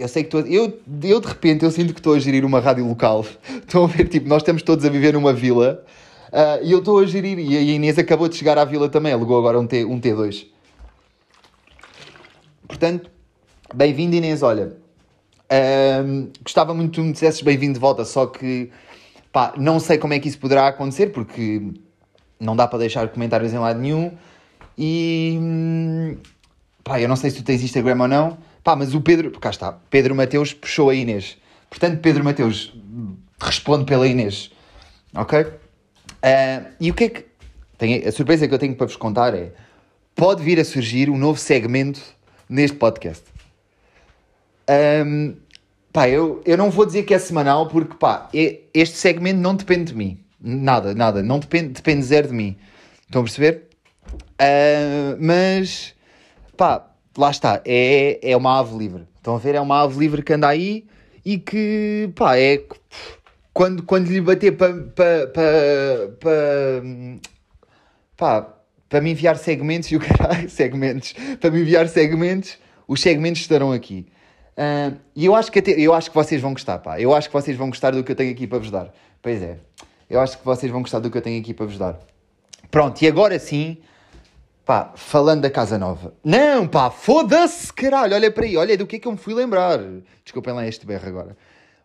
[0.00, 2.58] Eu sei que tu, eu, eu de repente eu sinto que estou a gerir uma
[2.58, 3.24] rádio local.
[3.66, 5.84] Estão a ver, tipo, nós estamos todos a viver numa vila
[6.32, 7.38] uh, e eu estou a gerir.
[7.38, 10.46] E a Inês acabou de chegar à vila também, alugou agora um, T, um T2.
[12.66, 13.10] Portanto,
[13.72, 14.42] Bem-vindo, Inês.
[14.42, 14.76] Olha,
[16.04, 18.68] um, gostava muito que me dissesses bem-vindo de volta, só que
[19.32, 21.62] pá, não sei como é que isso poderá acontecer, porque
[22.40, 24.10] não dá para deixar comentários em lado nenhum.
[24.76, 26.16] E hum,
[26.82, 29.50] pá, eu não sei se tu tens Instagram ou não, pá, mas o Pedro, cá
[29.50, 31.36] está, Pedro Mateus puxou a Inês.
[31.68, 32.74] Portanto, Pedro Mateus
[33.40, 34.50] responde pela Inês,
[35.14, 35.40] ok?
[35.42, 37.30] Uh, e o que é que.
[38.06, 39.52] A surpresa que eu tenho para vos contar é:
[40.14, 42.00] pode vir a surgir um novo segmento
[42.48, 43.24] neste podcast.
[45.06, 45.34] Um,
[45.92, 48.28] pá, eu, eu não vou dizer que é semanal porque, pá,
[48.74, 50.20] este segmento não depende de mim.
[50.38, 51.22] Nada, nada.
[51.22, 52.56] Não depende, depende zero de mim.
[53.06, 53.68] Estão a perceber?
[54.12, 55.94] Uh, mas,
[56.56, 57.62] pá, lá está.
[57.64, 59.06] É, é uma ave livre.
[59.16, 59.54] Estão a ver?
[59.54, 60.86] É uma ave livre que anda aí
[61.24, 62.62] e que, pá, é...
[63.52, 64.74] Quando, quando lhe bater para...
[64.74, 66.82] para, para,
[68.16, 73.40] para para me enviar segmentos e o caralho, segmentos, para me enviar segmentos, os segmentos
[73.40, 74.04] estarão aqui.
[74.58, 77.00] Uh, e eu acho, que até, eu acho que vocês vão gostar, pá.
[77.00, 78.92] Eu acho que vocês vão gostar do que eu tenho aqui para vos dar.
[79.22, 79.58] Pois é.
[80.08, 82.00] Eu acho que vocês vão gostar do que eu tenho aqui para vos dar.
[82.68, 83.78] Pronto, e agora sim,
[84.64, 86.14] pá, falando da Casa Nova.
[86.24, 89.34] Não, pá, foda-se, caralho, olha para aí, olha do que é que eu me fui
[89.34, 89.78] lembrar.
[90.24, 91.36] Desculpem lá este berro agora.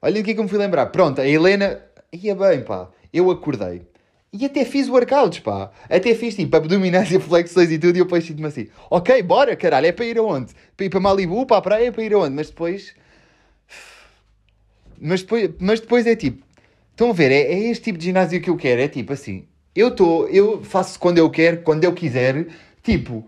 [0.01, 0.87] Olha do que é que eu me fui lembrar.
[0.87, 3.81] Pronto, a Helena, ia bem, pá, eu acordei.
[4.37, 5.71] E até fiz workouts, pá.
[5.89, 7.95] Até fiz tipo abdominais e flexões e tudo.
[7.95, 10.53] E eu depois sinto-me assim: ok, bora, caralho, é para ir aonde?
[10.75, 12.35] Para ir para Malibu, para a praia, é para ir aonde?
[12.35, 12.93] Mas depois.
[14.99, 16.45] Mas depois, mas depois é tipo:
[16.91, 17.31] estão a ver?
[17.31, 18.81] É, é este tipo de ginásio que eu quero.
[18.81, 22.47] É tipo assim: eu estou, eu faço quando eu quero, quando eu quiser.
[22.81, 23.25] Tipo,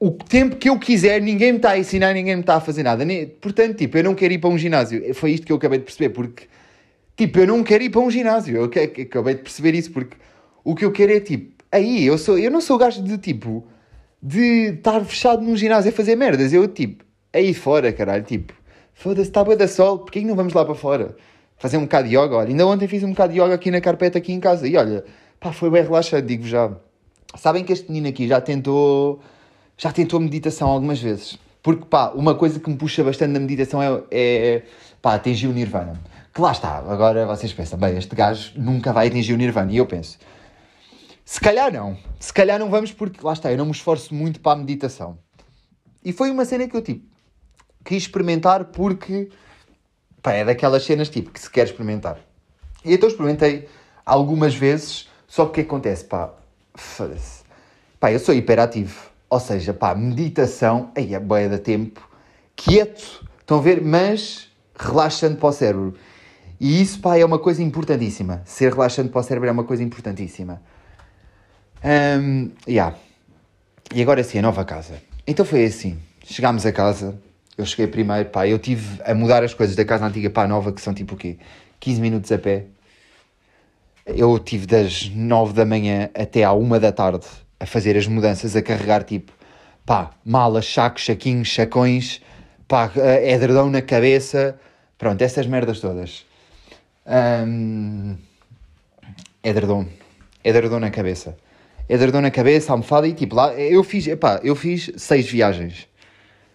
[0.00, 2.82] o tempo que eu quiser, ninguém me está a ensinar, ninguém me está a fazer
[2.82, 3.04] nada.
[3.40, 5.14] Portanto, tipo, eu não quero ir para um ginásio.
[5.14, 6.44] Foi isto que eu acabei de perceber, porque
[7.18, 8.56] Tipo, eu não quero ir para um ginásio.
[8.56, 10.16] Eu acabei de perceber isso porque
[10.62, 13.66] o que eu quero é tipo, aí eu sou, eu não sou gajo de tipo
[14.22, 16.52] de estar fechado num ginásio a fazer merdas.
[16.52, 18.52] Eu tipo, aí fora, caralho, tipo,
[18.94, 21.16] foda-se, está boa da sol, porquê não vamos lá para fora?
[21.56, 23.80] Fazer um bocado de yoga, olha, ainda ontem fiz um bocado de yoga aqui na
[23.80, 25.04] carpeta aqui em casa e olha,
[25.40, 26.70] pá, foi bem relaxante, digo já.
[27.36, 29.20] Sabem que este menino aqui já tentou,
[29.76, 31.38] já tentou meditação algumas vezes.
[31.62, 34.62] Porque, pá, uma coisa que me puxa bastante na meditação é, é
[35.02, 36.00] pá, atingir o nirvana.
[36.38, 39.72] Que lá está, agora vocês pensam, bem, este gajo nunca vai atingir o Nirvana.
[39.72, 40.18] E eu penso,
[41.24, 41.98] se calhar não.
[42.20, 45.18] Se calhar não vamos porque, lá está, eu não me esforço muito para a meditação.
[46.04, 47.04] E foi uma cena que eu, tipo,
[47.84, 49.30] quis experimentar porque,
[50.22, 52.20] pá, é daquelas cenas, tipo, que se quer experimentar.
[52.84, 53.68] E então experimentei
[54.06, 56.32] algumas vezes, só que o que acontece, pá,
[56.74, 57.42] foda-se.
[58.00, 59.10] Pá, eu sou hiperativo.
[59.28, 62.08] Ou seja, pá, meditação, aí é boia da tempo,
[62.56, 65.94] quieto, estão a ver, mas relaxando para o cérebro.
[66.58, 68.40] E isso, pá, é uma coisa importantíssima.
[68.46, 70.62] Ser relaxante para o cérebro é uma coisa importantíssima.
[71.84, 72.96] Um, yeah.
[73.94, 74.94] E agora sim, a nova casa.
[75.26, 75.98] Então foi assim.
[76.24, 77.20] Chegámos a casa.
[77.56, 78.48] Eu cheguei primeiro, pá.
[78.48, 81.14] Eu tive a mudar as coisas da casa antiga para a nova, que são tipo
[81.14, 81.38] o quê?
[81.80, 82.64] 15 minutos a pé.
[84.08, 87.26] Eu tive das 9 da manhã até à 1 da tarde
[87.60, 89.32] a fazer as mudanças, a carregar tipo,
[89.84, 92.22] pá, malas, sacos, saquinhos, sacões,
[92.66, 92.90] pá,
[93.22, 94.58] edredão na cabeça.
[94.96, 96.24] Pronto, essas merdas todas.
[97.06, 98.16] Um,
[99.42, 99.86] edredom.
[100.80, 101.36] Na cabeça.
[101.88, 103.52] Edredom na cabeça, almofada e tipo lá.
[103.54, 105.86] Eu fiz, epá, eu fiz seis viagens.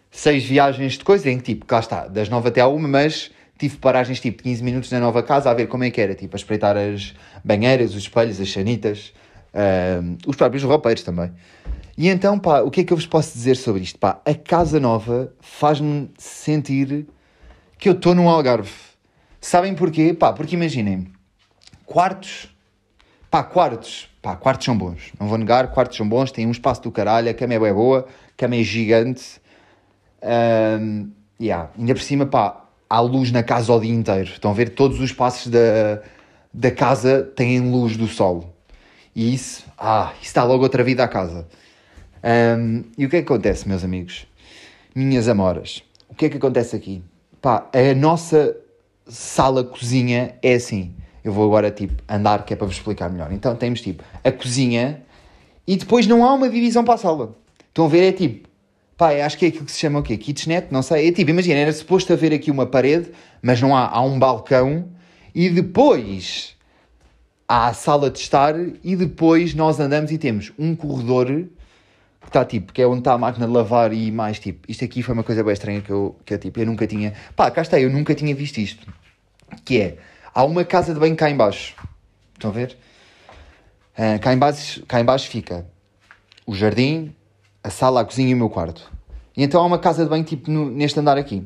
[0.09, 3.31] Seis viagens de coisa em que tipo, cá está, das nove até à uma, mas
[3.57, 6.15] tive paragens tipo de 15 minutos na nova casa a ver como é que era,
[6.15, 7.13] tipo, a espreitar as
[7.43, 9.13] banheiras, os espelhos, as chanitas,
[10.01, 11.31] um, os próprios roupeiros também.
[11.97, 13.99] E então, pá, o que é que eu vos posso dizer sobre isto?
[13.99, 17.05] Pá, a casa nova faz-me sentir
[17.77, 18.93] que eu estou num Algarve
[19.43, 20.13] Sabem porquê?
[20.13, 21.11] Pá, porque imaginem,
[21.85, 22.47] quartos.
[23.29, 24.09] Pá, quartos.
[24.21, 25.11] Pá, quartos são bons.
[25.19, 26.31] Não vou negar, quartos são bons.
[26.31, 29.41] Tem um espaço do caralho, a cama é boa, a cama é gigante.
[30.23, 31.11] Um,
[31.41, 31.69] yeah.
[31.77, 32.62] Ainda por cima, pá,
[32.93, 34.29] há luz na casa o dia inteiro.
[34.29, 34.69] Estão a ver?
[34.69, 36.03] Todos os espaços da,
[36.53, 38.55] da casa têm luz do sol.
[39.15, 41.47] E isso, ah, isso dá logo outra vida à casa.
[42.23, 44.27] Um, e o que é que acontece, meus amigos?
[44.93, 45.81] Minhas amoras.
[46.07, 47.03] O que é que acontece aqui?
[47.41, 48.55] Pá, a nossa
[49.07, 50.93] sala-cozinha é assim.
[51.23, 53.31] Eu vou agora, tipo, andar, que é para vos explicar melhor.
[53.31, 55.01] Então, temos, tipo, a cozinha
[55.65, 57.35] e depois não há uma divisão para a sala.
[57.69, 58.09] Estão a ver?
[58.09, 58.47] É tipo,
[58.97, 60.17] pá, acho que é aquilo que se chama o quê?
[60.17, 60.67] Kitchenette?
[60.71, 61.07] Não sei.
[61.07, 63.87] É tipo, imagina, era suposto haver aqui uma parede, mas não há.
[63.87, 64.89] Há um balcão
[65.33, 66.55] e depois
[67.47, 72.45] há a sala de estar e depois nós andamos e temos um corredor que está
[72.45, 75.13] tipo, que é onde está a máquina de lavar e mais tipo, isto aqui foi
[75.13, 77.79] uma coisa bem estranha que eu, que eu tipo, eu nunca tinha, pá, cá está,
[77.79, 78.87] eu nunca tinha visto isto,
[79.65, 79.97] que é,
[80.33, 81.75] há uma casa de banho cá em baixo,
[82.33, 82.77] estão a ver?
[83.97, 85.67] Uh, cá, em baixo, cá em baixo fica
[86.45, 87.13] o jardim,
[87.63, 88.91] a sala, a cozinha e o meu quarto.
[89.35, 91.43] E então há uma casa de banho tipo no, neste andar aqui.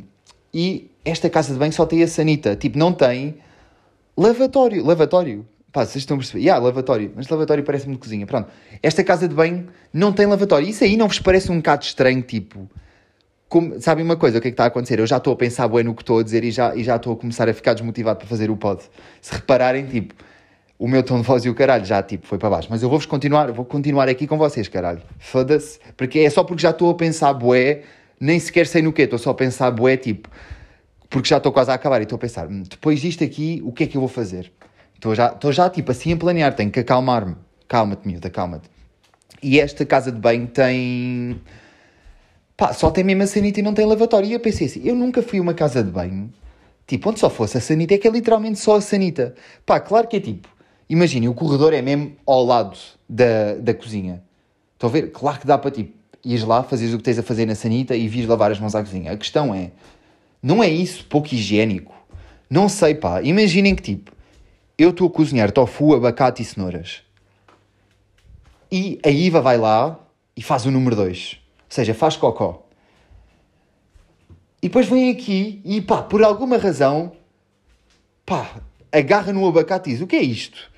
[0.53, 3.37] E esta casa de banho só tem a sanita, tipo, não tem
[4.17, 5.45] lavatório, lavatório.
[5.71, 6.39] Pá, vocês estão a perceber?
[6.39, 7.11] Yeah, lavatório.
[7.15, 8.25] Mas lavatório parece-me de cozinha.
[8.25, 8.49] Pronto.
[8.81, 10.67] Esta casa de banho não tem lavatório.
[10.67, 12.67] Isso aí não vos parece um bocado estranho, tipo...
[13.47, 14.99] Como, sabem uma coisa, o que é que está a acontecer?
[14.99, 16.97] Eu já estou a pensar bem no que estou a dizer e já, e já
[16.97, 18.81] estou a começar a ficar desmotivado para fazer o pod.
[19.21, 20.15] Se repararem, tipo,
[20.79, 22.67] o meu tom de voz e o caralho já, tipo, foi para baixo.
[22.69, 25.01] Mas eu vou-vos continuar, vou continuar aqui com vocês, caralho.
[25.17, 25.79] Foda-se.
[25.95, 27.81] Porque é só porque já estou a pensar bué,
[28.19, 30.29] nem sequer sei no quê, estou só a pensar bué, tipo,
[31.09, 33.71] porque já estou quase a acabar e estou a pensar, hum, depois disto aqui, o
[33.71, 34.51] que é que eu vou fazer?
[34.93, 37.35] Estou já, estou já tipo assim a planear, tenho que acalmar-me.
[37.67, 38.69] Calma-te, miúda, calma-te.
[39.41, 41.39] E esta casa de banho tem.
[42.55, 44.27] Pá, só tem mesmo a sanita e não tem lavatório.
[44.27, 46.33] E eu pensei assim: eu nunca fui a uma casa de banho,
[46.87, 49.35] tipo, onde só fosse a sanita, é que é literalmente só a sanita.
[49.65, 50.47] Pá, claro que é tipo,
[50.89, 54.23] imaginem, o corredor é mesmo ao lado da, da cozinha.
[54.73, 55.11] Estão a ver?
[55.11, 57.95] Claro que dá para tipo, ires lá, fazes o que tens a fazer na sanita
[57.95, 59.11] e vires lavar as mãos à cozinha.
[59.11, 59.71] A questão é,
[60.41, 61.95] não é isso pouco higiênico?
[62.49, 63.21] Não sei, pá.
[63.21, 64.11] Imaginem que tipo,
[64.77, 67.01] eu estou a cozinhar tofu, abacate e cenouras.
[68.71, 69.99] E a Iva vai lá
[70.35, 71.39] e faz o número 2.
[71.41, 72.67] Ou seja, faz cocó.
[74.61, 77.11] E depois vem aqui e pá, por alguma razão,
[78.25, 80.71] pá, agarra no abacate e diz: O que é isto?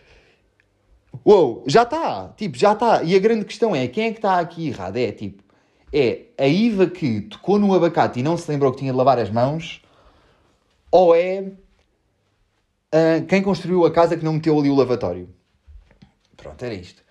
[1.26, 3.04] Uou, já está, tipo, já está.
[3.04, 4.98] E a grande questão é: quem é que está aqui errado?
[4.98, 5.43] É tipo,
[5.91, 9.19] é a Iva que tocou no abacate e não se lembrou que tinha de lavar
[9.19, 9.82] as mãos,
[10.91, 11.52] ou é
[12.93, 15.30] uh, quem construiu a casa que não meteu ali o lavatório.
[16.38, 17.04] Pronto, era isto.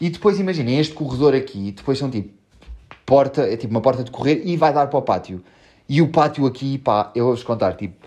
[0.00, 2.34] E depois imaginem este corredor aqui, depois são tipo
[3.06, 5.44] porta, é tipo uma porta de correr e vai dar para o pátio.
[5.88, 8.06] E o pátio aqui, pá, eu vou-vos contar, tipo,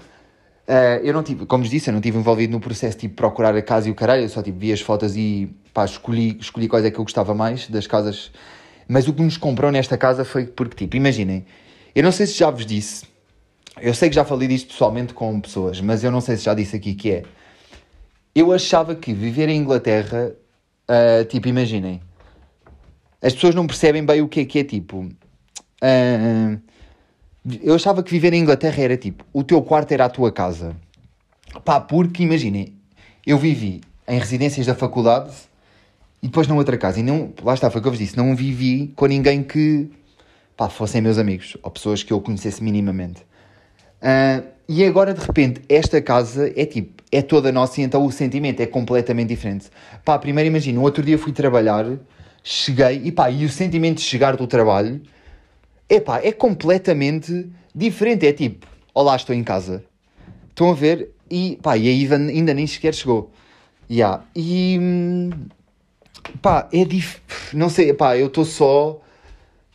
[0.68, 3.56] uh, eu não tive, como vos disse, eu não estive envolvido no processo tipo, procurar
[3.56, 6.68] a casa e o caralho, eu só tipo, vi as fotos e pá, escolhi, escolhi
[6.68, 8.32] quais é que eu gostava mais das casas.
[8.88, 11.46] Mas o que nos comprou nesta casa foi porque, tipo, imaginem,
[11.96, 13.06] eu não sei se já vos disse,
[13.82, 16.54] eu sei que já falei disto pessoalmente com pessoas, mas eu não sei se já
[16.54, 17.24] disse aqui que é.
[18.34, 20.32] Eu achava que viver em Inglaterra,
[20.90, 22.02] uh, tipo, imaginem,
[23.22, 25.00] as pessoas não percebem bem o que é que é tipo.
[25.00, 26.62] Uh,
[27.62, 30.76] eu achava que viver em Inglaterra era tipo, o teu quarto era a tua casa.
[31.64, 32.74] Pá, porque imaginem,
[33.26, 35.32] eu vivi em residências da faculdade
[36.22, 37.00] e depois numa outra casa.
[37.00, 39.90] E não, lá está, foi o que eu vos disse, não vivi com ninguém que
[40.58, 43.22] pá, fossem meus amigos ou pessoas que eu conhecesse minimamente.
[44.02, 48.12] Uh, e agora, de repente, esta casa é tipo, é toda nossa e então o
[48.12, 49.70] sentimento é completamente diferente.
[50.04, 51.86] Pá, primeiro imagina, outro dia fui trabalhar,
[52.44, 55.02] cheguei e pá, e o sentimento de chegar do trabalho,
[55.90, 58.26] é pá, é completamente diferente.
[58.26, 59.84] É tipo, olá, estou em casa.
[60.50, 61.12] Estão a ver?
[61.30, 63.32] E pá, e a Ivan ainda nem sequer chegou.
[63.90, 64.24] Yeah.
[64.36, 65.30] E hum,
[66.42, 67.20] pá, é dif...
[67.54, 69.02] Não sei, pá, eu estou só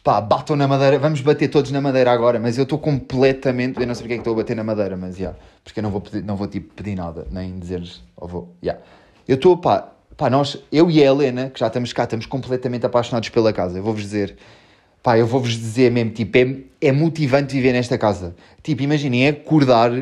[0.02, 3.86] pá, batam na madeira, vamos bater todos na madeira agora, mas eu estou completamente, eu
[3.86, 5.90] não sei porque é que estou a bater na madeira, mas yeah, porque eu não
[5.90, 8.72] vou pedir, não vou tipo pedir nada, nem dizer-lhes, ou vou, já.
[8.72, 8.86] Yeah.
[9.28, 12.86] Eu estou, pá, pá, nós, eu e a Helena, que já estamos cá, estamos completamente
[12.86, 14.36] apaixonados pela casa, eu vou-vos dizer,
[15.02, 18.34] pá, eu vou-vos dizer mesmo, tipo, é, é motivante viver nesta casa.
[18.62, 19.92] Tipo, imaginem, acordar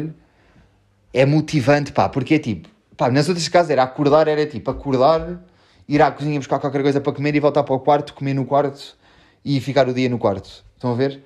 [1.13, 5.41] é motivante, pá, porque é tipo, pá, nas outras casas era acordar, era tipo, acordar,
[5.89, 8.45] ir à cozinha buscar qualquer coisa para comer e voltar para o quarto, comer no
[8.45, 8.97] quarto,
[9.45, 10.65] e ficar o dia no quarto.
[10.75, 11.23] Estão a ver?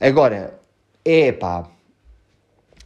[0.00, 0.58] Agora,
[1.04, 1.68] é pá.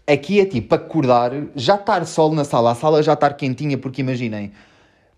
[0.07, 4.03] Aqui é tipo acordar, já estar sol na sala, a sala já estar quentinha, porque
[4.03, 4.53] imaginem,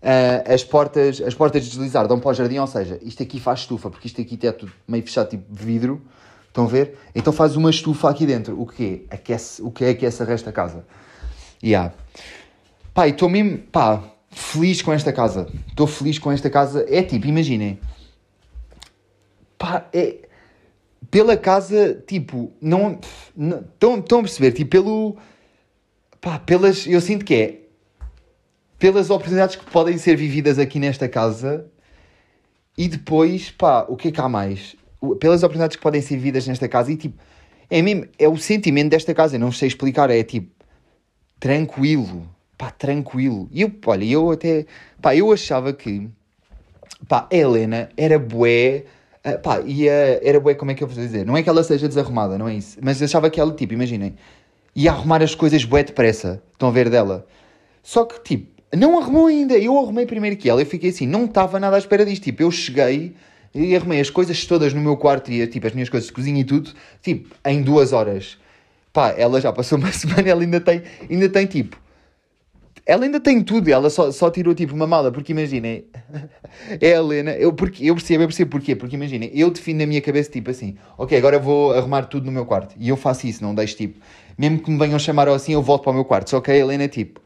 [0.01, 3.39] uh, as, portas, as portas de deslizar dão para o jardim, ou seja, isto aqui
[3.39, 6.01] faz estufa, porque isto aqui é tudo meio fechado, tipo vidro,
[6.47, 6.97] estão a ver?
[7.13, 10.25] Então faz uma estufa aqui dentro, o que Aquece, o que é que aquece a
[10.25, 10.85] resta casa?
[11.63, 11.93] Yeah.
[12.93, 15.47] Pá, e estou mesmo, pá, feliz com esta casa.
[15.67, 16.85] Estou feliz com esta casa.
[16.89, 17.79] É tipo, imaginem.
[19.57, 20.27] Pá, é.
[21.09, 22.99] Pela casa, tipo, não.
[23.73, 24.51] Estão a perceber?
[24.51, 25.17] Tipo, pelo.
[26.21, 26.85] Pá, pelas.
[26.87, 27.66] Eu sinto que é.
[28.79, 31.65] Pelas oportunidades que podem ser vividas aqui nesta casa.
[32.77, 34.75] E depois, pá, o que é que há mais?
[35.19, 36.91] Pelas oportunidades que podem ser vividas nesta casa.
[36.91, 37.21] E tipo.
[37.69, 38.05] É mesmo.
[38.19, 39.35] É o sentimento desta casa.
[39.35, 40.09] Eu não sei explicar.
[40.09, 40.51] É tipo.
[41.39, 43.47] Tranquilo pá, tranquilo.
[43.51, 44.65] E eu, olha, eu até,
[45.01, 46.09] pá, eu achava que,
[47.07, 48.85] pá, a Helena era bué,
[49.25, 51.25] uh, pá, ia, era bué, como é que eu vou dizer?
[51.25, 54.15] Não é que ela seja desarrumada, não é isso, mas achava que ela, tipo, imaginem,
[54.75, 57.27] ia arrumar as coisas bué depressa, estão a ver dela.
[57.83, 61.25] Só que, tipo, não arrumou ainda, eu arrumei primeiro que ela, eu fiquei assim, não
[61.25, 63.13] estava nada à espera disto, tipo, eu cheguei
[63.53, 66.41] e arrumei as coisas todas no meu quarto e, tipo, as minhas coisas de cozinha
[66.41, 68.37] e tudo, tipo, em duas horas.
[68.91, 71.77] Pá, ela já passou uma semana, ela ainda tem, ainda tem, tipo,
[72.87, 75.85] ela ainda tem tudo, ela só, só tirou tipo uma mala, porque imaginem,
[76.79, 79.85] é a Helena, eu, porque, eu percebo, eu percebo porquê, porque imaginem, eu defino na
[79.85, 83.27] minha cabeça tipo assim, ok, agora vou arrumar tudo no meu quarto, e eu faço
[83.27, 83.99] isso, não deixo tipo,
[84.37, 86.55] mesmo que me venham chamar assim, eu volto para o meu quarto, só que a
[86.55, 87.19] Helena tipo,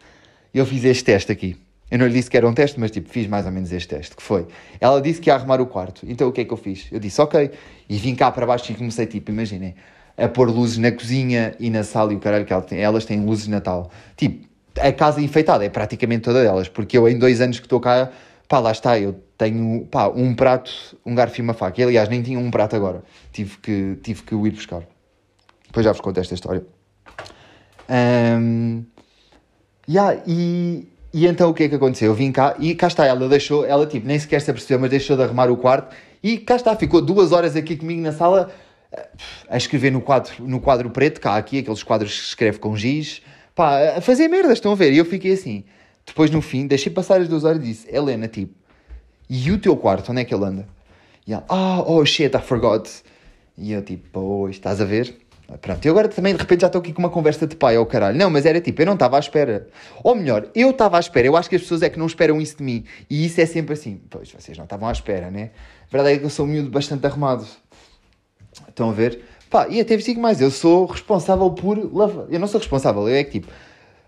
[0.53, 1.57] eu fiz este teste aqui,
[1.89, 3.89] eu não lhe disse que era um teste, mas tipo, fiz mais ou menos este
[3.89, 4.47] teste, que foi,
[4.79, 6.87] ela disse que ia arrumar o quarto, então o que é que eu fiz?
[6.91, 7.51] Eu disse, ok,
[7.89, 9.75] e vim cá para baixo e comecei tipo, imaginem,
[10.17, 13.05] a pôr luzes na cozinha e na sala e o caralho que ela tem, elas
[13.05, 14.47] têm luzes de Natal, tipo,
[14.79, 18.11] a casa enfeitada é praticamente toda delas, porque eu em dois anos que estou cá,
[18.47, 20.71] pá, lá está, eu tenho pá, um prato,
[21.05, 21.81] um garfo e uma faca.
[21.81, 24.83] E, aliás, nem tinha um prato agora, tive que, tive que o ir buscar.
[25.67, 26.65] Depois já vos conto esta história.
[27.89, 28.85] Um,
[29.89, 32.07] yeah, e, e então o que é que aconteceu?
[32.09, 34.89] Eu vim cá e cá está, ela deixou, ela tipo, nem sequer se apercebeu, mas
[34.89, 38.51] deixou de arrumar o quarto e cá está, ficou duas horas aqui comigo na sala
[39.49, 42.75] a escrever no quadro, no quadro preto, cá aqui, aqueles quadros que se escreve com
[42.75, 43.21] giz,
[43.55, 44.91] pá, a fazer merdas, estão a ver?
[44.93, 45.63] E eu fiquei assim.
[46.05, 48.53] Depois, no fim, deixei passar as duas horas e disse: Helena, tipo,
[49.29, 50.67] e o teu quarto, onde é que ele anda?
[51.25, 52.89] E ela, ah, oh, oh shit, I forgot.
[53.57, 55.15] E eu, tipo, pois, estás a ver?
[55.59, 57.83] Pronto, e agora também de repente já estou aqui com uma conversa de pai, ao
[57.83, 58.17] oh, caralho.
[58.17, 59.67] Não, mas era tipo, eu não estava à espera.
[60.03, 61.27] Ou melhor, eu estava à espera.
[61.27, 62.85] Eu acho que as pessoas é que não esperam isso de mim.
[63.09, 64.01] E isso é sempre assim.
[64.09, 65.51] Pois, vocês não estavam à espera, né?
[65.87, 67.45] A verdade é que eu sou um miúdo bastante arrumado.
[68.69, 69.21] Estão a ver?
[69.49, 72.25] Pá, e até digo mais, eu sou responsável por lavar.
[72.29, 73.51] Eu não sou responsável, eu é que tipo,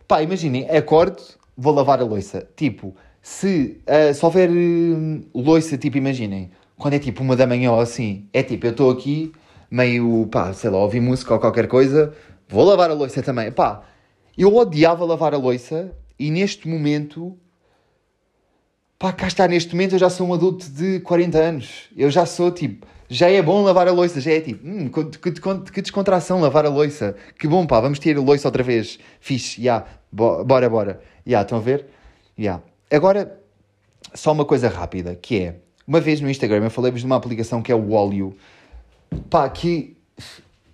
[0.07, 1.21] pá, imaginem, acordo,
[1.57, 2.47] vou lavar a louça.
[2.55, 7.73] Tipo, se, uh, se houver uh, louça, tipo, imaginem, quando é tipo uma da manhã
[7.73, 9.33] ou assim, é tipo, eu estou aqui,
[9.74, 12.13] meio, pá, sei lá, ouvi música ou qualquer coisa,
[12.47, 13.51] vou lavar a louça também.
[13.51, 13.82] Pá,
[14.38, 17.36] eu odiava lavar a louça e neste momento,
[18.99, 21.89] pá, cá está, neste momento eu já sou um adulto de 40 anos.
[21.97, 25.32] Eu já sou tipo já é bom lavar a louça, já é tipo, hum, que,
[25.32, 28.97] que, que, descontração lavar a louça, que bom pá, vamos ter a louça outra vez,
[29.19, 29.88] fixe, já, yeah.
[30.11, 31.86] bora, bora, já, yeah, estão a ver?
[32.39, 32.63] Yeah.
[32.89, 33.39] Agora,
[34.15, 35.55] só uma coisa rápida, que é,
[35.86, 38.36] uma vez no Instagram eu falei-vos de uma aplicação que é o óleo,
[39.30, 39.95] pá, que,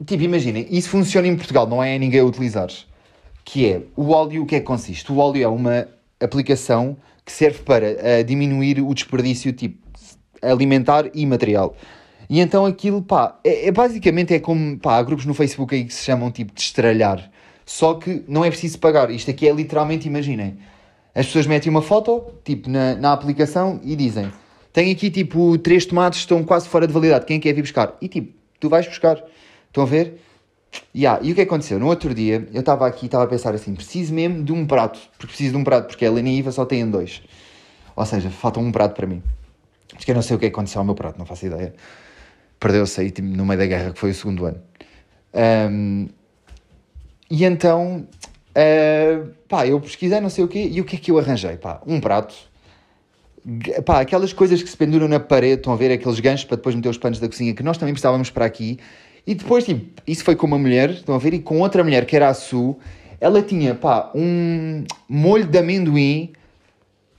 [0.06, 2.70] tipo, imaginem, isso funciona em Portugal, não é ninguém a utilizar,
[3.44, 5.12] que é, o óleo, o que é que consiste?
[5.12, 5.88] O óleo é uma
[6.20, 9.78] aplicação que serve para uh, diminuir o desperdício, tipo,
[10.42, 11.76] alimentar e material.
[12.30, 15.84] E então aquilo, pá, é, é, basicamente é como, pá, há grupos no Facebook aí
[15.84, 17.30] que se chamam tipo de estralhar.
[17.66, 19.10] Só que não é preciso pagar.
[19.12, 20.58] Isto aqui é literalmente, imaginem,
[21.14, 24.32] as pessoas metem uma foto, tipo, na, na aplicação e dizem:
[24.72, 27.98] Tenho aqui, tipo, três tomates estão quase fora de validade, quem quer vir buscar?
[28.02, 29.22] E tipo, tu vais buscar.
[29.68, 30.22] Estão a ver?
[30.96, 31.20] Yeah.
[31.24, 31.80] E o que aconteceu?
[31.80, 34.66] No outro dia, eu estava aqui e estava a pensar assim: preciso mesmo de um
[34.66, 35.00] prato.
[35.18, 37.22] Porque preciso de um prato, porque a Helena e a Iva só têm dois.
[37.96, 39.24] Ou seja, falta um prato para mim.
[39.90, 41.74] Porque eu não sei o que aconteceu ao meu prato, não faço ideia
[42.60, 44.62] perdeu-se aí tipo, no meio da guerra, que foi o segundo ano.
[45.34, 46.08] Um,
[47.32, 48.08] e então,
[48.52, 51.58] uh, pá, eu pesquisei não sei o quê, e o que é que eu arranjei?
[51.58, 52.36] Pá, um prato,
[53.86, 56.76] pá, aquelas coisas que se penduram na parede, estão a ver aqueles ganchos para depois
[56.76, 58.78] meter os panos da cozinha, que nós também precisávamos para aqui,
[59.26, 62.06] e depois, tipo, isso foi com uma mulher, estão a ver, e com outra mulher,
[62.06, 62.78] que era a Su,
[63.20, 66.32] ela tinha, pá, um molho de amendoim,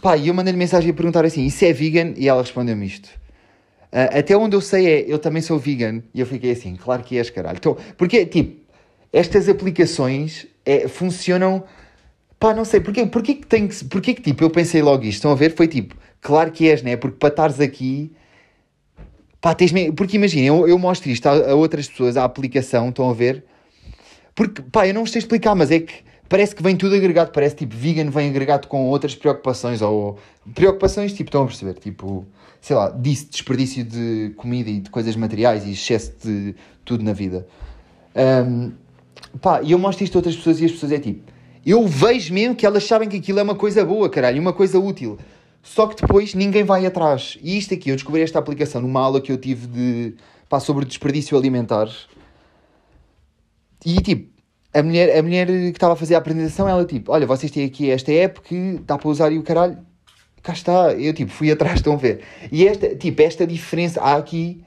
[0.03, 2.15] pá, e eu mandei-lhe mensagem a perguntar assim, isso é vegan?
[2.17, 3.09] E ela respondeu-me isto.
[3.93, 6.03] Uh, até onde eu sei é, eu também sou vegan.
[6.15, 7.59] E eu fiquei assim, claro que és, caralho.
[7.59, 8.61] Então, porque, tipo,
[9.13, 11.65] estas aplicações é, funcionam...
[12.39, 13.85] Pá, não sei, porquê, porquê que tem que...
[13.85, 15.55] Porquê que, tipo, eu pensei logo isto, estão a ver?
[15.55, 16.97] Foi tipo, claro que és, né?
[16.97, 18.13] Porque para estares aqui...
[19.41, 23.09] Pá, tens Porque imagina, eu, eu mostro isto a, a, outras pessoas, a aplicação, estão
[23.09, 23.45] a ver?
[24.35, 25.95] Porque, pá, eu não sei explicar, mas é que
[26.29, 27.33] parece que vem tudo agregado.
[27.33, 30.19] Parece, tipo, vegan vem agregado com outras preocupações, ou...
[30.55, 31.75] Preocupações, tipo, estão a perceber?
[31.75, 32.27] Tipo
[32.61, 36.55] sei lá, disse desperdício de comida e de coisas materiais e excesso de
[36.85, 37.47] tudo na vida.
[38.15, 38.73] Um,
[39.41, 41.33] pá, e eu mostro isto a outras pessoas e as pessoas é tipo,
[41.65, 44.79] Eu vejo mesmo que elas sabem que aquilo é uma coisa boa, caralho, uma coisa
[44.79, 45.19] útil.
[45.63, 47.39] Só que depois ninguém vai atrás.
[47.43, 50.15] E isto aqui, eu descobri esta aplicação numa aula que eu tive de,
[50.49, 51.89] pá, sobre desperdício alimentar.
[53.85, 54.31] E tipo,
[54.73, 57.65] a mulher, a mulher que estava a fazer a apresentação, ela tipo, olha, vocês têm
[57.65, 59.79] aqui esta app que dá para usar e o caralho,
[60.43, 60.93] cá está.
[60.95, 62.23] Eu tipo, fui atrás, estão a ver.
[62.51, 64.65] E esta, tipo, esta diferença, há aqui,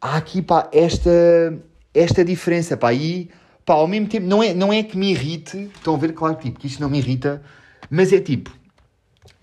[0.00, 1.58] há aqui, pá, esta,
[1.94, 3.30] esta diferença, pá, e,
[3.64, 6.36] pá, ao mesmo tempo, não é, não é que me irrite, estão a ver, claro,
[6.36, 7.42] tipo, que isto não me irrita,
[7.90, 8.57] mas é tipo,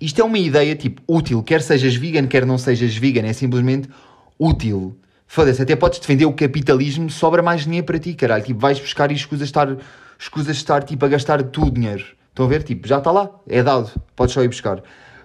[0.05, 3.89] isto é uma ideia, tipo, útil, quer sejas vegan, quer não sejas vegan, é simplesmente
[4.37, 4.95] útil.
[5.25, 8.43] Foda-se, até podes defender o capitalismo, sobra mais dinheiro para ti, caralho.
[8.43, 9.75] Tipo, vais buscar e escusas estar,
[10.19, 12.05] escusas estar tipo, a gastar tu dinheiro.
[12.29, 12.61] Estão a ver?
[12.61, 14.83] Tipo, já está lá, é dado, podes só ir buscar.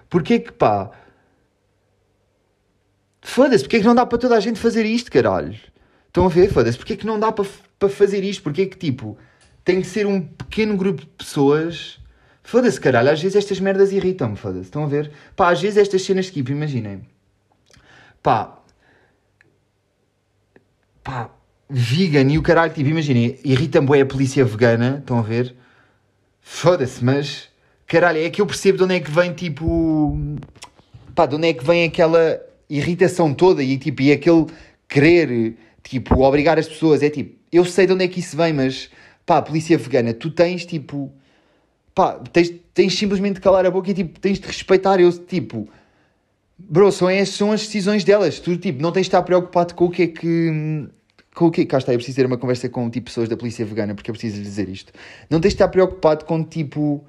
[0.09, 0.89] Porquê que, pá...
[3.21, 5.55] Foda-se, porquê que não dá para toda a gente fazer isto, caralho?
[6.07, 6.51] Estão a ver?
[6.51, 7.45] Foda-se, porquê que não dá para,
[7.77, 8.41] para fazer isto?
[8.41, 9.15] Porquê que, tipo,
[9.63, 12.00] tem que ser um pequeno grupo de pessoas...
[12.43, 14.65] Foda-se, caralho, às vezes estas merdas irritam-me, foda-se.
[14.65, 15.11] Estão a ver?
[15.35, 17.01] Pá, às vezes estas cenas, tipo, imaginem.
[18.21, 18.59] Pá,
[21.03, 21.29] pá,
[21.69, 25.55] vegan e o caralho, tipo, imaginem, irrita-me bem a polícia vegana, estão a ver?
[26.41, 27.49] Foda-se, mas
[27.87, 30.17] caralho, é que eu percebo de onde é que vem, tipo,
[31.13, 34.45] pá, de onde é que vem aquela irritação toda e, tipo, e aquele
[34.87, 38.53] querer, tipo, obrigar as pessoas, é tipo, eu sei de onde é que isso vem,
[38.53, 38.89] mas,
[39.25, 41.11] pá, polícia vegana, tu tens, tipo,
[41.93, 45.67] pá, tens, tens simplesmente de calar a boca e, tipo, tens de respeitar, eu, tipo,
[46.69, 48.39] Bro, são, as, são as decisões delas.
[48.39, 50.87] Tu, tipo, não tens de estar preocupado com o que é que.
[51.33, 53.65] Com o que Cá está, eu preciso ter uma conversa com, tipo, pessoas da polícia
[53.65, 54.91] vegana, porque eu preciso lhe dizer isto.
[55.29, 57.03] Não tens de estar preocupado com, tipo...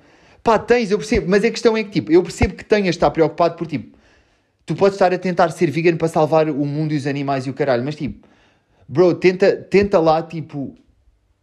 [0.45, 1.29] Pá, tens, eu percebo.
[1.29, 3.99] Mas a questão é que, tipo, eu percebo que tenhas de estar preocupado por, tipo...
[4.65, 7.51] Tu podes estar a tentar ser vegan para salvar o mundo e os animais e
[7.51, 8.27] o caralho, mas, tipo...
[8.89, 10.77] Bro, tenta, tenta lá, tipo...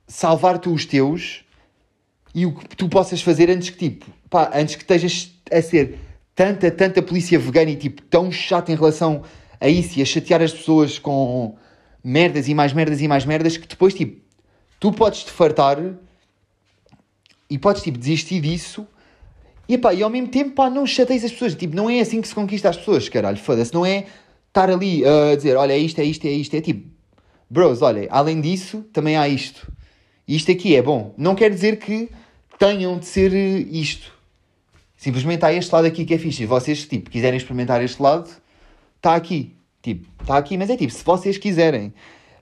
[0.08, 1.44] Salvar tu os teus...
[2.34, 4.06] E o que tu possas fazer antes que, tipo...
[4.30, 5.98] Pá, antes que estejas a ser
[6.40, 9.24] tanta, tanta polícia vegana e tipo tão chato em relação
[9.60, 11.58] a isso e a chatear as pessoas com
[12.02, 14.22] merdas e mais merdas e mais merdas que depois tipo
[14.80, 15.78] tu podes te fartar
[17.50, 18.88] e podes tipo desistir disso.
[19.68, 21.56] E, pá, e ao mesmo tempo pá, não chateias as pessoas.
[21.56, 23.38] Tipo não é assim que se conquista as pessoas caralho.
[23.38, 24.06] Foda-se não é
[24.48, 26.56] estar ali a dizer olha é isto é isto é isto.
[26.56, 26.90] É tipo
[27.50, 29.70] bros olha além disso também há isto.
[30.26, 31.14] E isto aqui é bom.
[31.18, 32.10] Não quer dizer que
[32.60, 34.20] tenham de ser isto
[35.00, 36.44] Simplesmente há este lado aqui que é fixe.
[36.44, 38.30] E vocês, tipo, quiserem experimentar este lado,
[38.98, 39.56] está aqui.
[39.82, 40.58] Tipo, está aqui.
[40.58, 41.88] Mas é tipo, se vocês quiserem.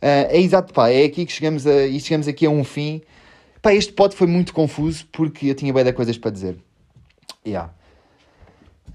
[0.02, 0.90] Uh, é exato, pá.
[0.90, 3.04] É aqui que chegamos, a, e chegamos aqui a um fim.
[3.62, 6.58] Pá, este pod foi muito confuso porque eu tinha bem de coisas para dizer.
[7.46, 7.72] Yeah.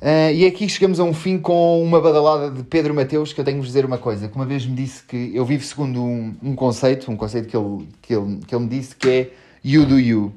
[0.00, 3.40] Uh, e é aqui chegamos a um fim com uma badalada de Pedro Mateus que
[3.40, 4.26] eu tenho de dizer uma coisa.
[4.26, 7.56] Que uma vez me disse que eu vivo segundo um, um conceito, um conceito que
[7.56, 9.30] ele, que, ele, que ele me disse que é
[9.64, 10.32] You do you.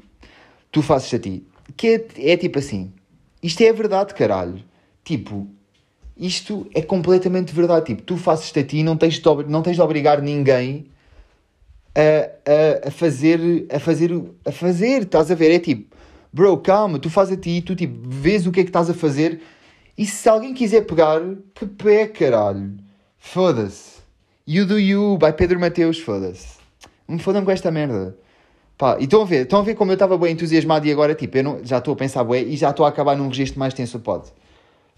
[0.75, 1.47] Tu fazes a ti.
[1.77, 2.91] Que é, é tipo assim
[3.41, 4.61] isto é verdade, caralho.
[5.03, 5.47] Tipo,
[6.17, 7.85] isto é completamente verdade.
[7.85, 10.87] Tipo, tu fazes-te a ti não tens de, não tens de obrigar ninguém
[11.95, 14.11] a, a, a fazer, a fazer,
[14.43, 15.51] a fazer, estás a ver?
[15.51, 15.95] É tipo,
[16.33, 18.93] bro, calma, tu fazes a ti, tu tipo, vês o que é que estás a
[18.93, 19.39] fazer
[19.97, 21.21] e se alguém quiser pegar,
[21.53, 22.73] que pé, caralho.
[23.17, 24.01] Foda-se.
[24.45, 26.57] You do you, by Pedro Mateus, foda-se.
[27.07, 28.17] Me fodam com esta merda.
[28.77, 31.15] Pá, e estão a ver, estão a ver como eu estava bem entusiasmado e agora,
[31.15, 33.57] tipo, eu não, já estou a pensar bué e já estou a acabar num registro
[33.57, 34.25] mais tenso pod.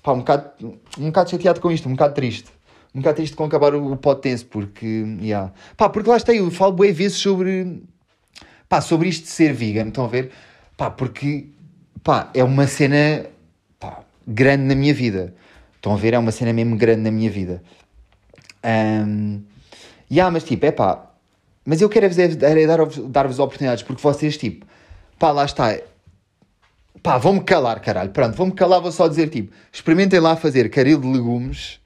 [0.01, 0.49] Pá, um bocado,
[0.97, 2.49] um bocado chateado com isto, um bocado triste.
[2.95, 4.85] Um bocado triste com acabar o, o pod tenso, porque,
[5.21, 5.51] yeah.
[5.75, 7.83] Pá, porque lá está, eu falo bué vezes sobre,
[8.67, 10.31] pá, sobre isto de ser vegan, estão a ver?
[10.75, 11.49] Pá, porque,
[12.03, 13.27] pá, é uma cena,
[13.79, 15.35] pá, grande na minha vida.
[15.75, 16.15] Estão a ver?
[16.15, 17.61] É uma cena mesmo grande na minha vida.
[18.65, 19.43] Um,
[20.09, 21.06] yeah, mas tipo, é pá,
[21.67, 22.07] mas eu quero
[22.37, 24.65] dar-vos dar oportunidades, porque vocês, tipo,
[25.19, 25.77] pá, lá está.
[27.03, 28.09] Pá, vão-me calar, caralho.
[28.11, 31.81] Pronto, vão-me calar, vou só dizer, tipo, experimentem lá fazer caril de legumes,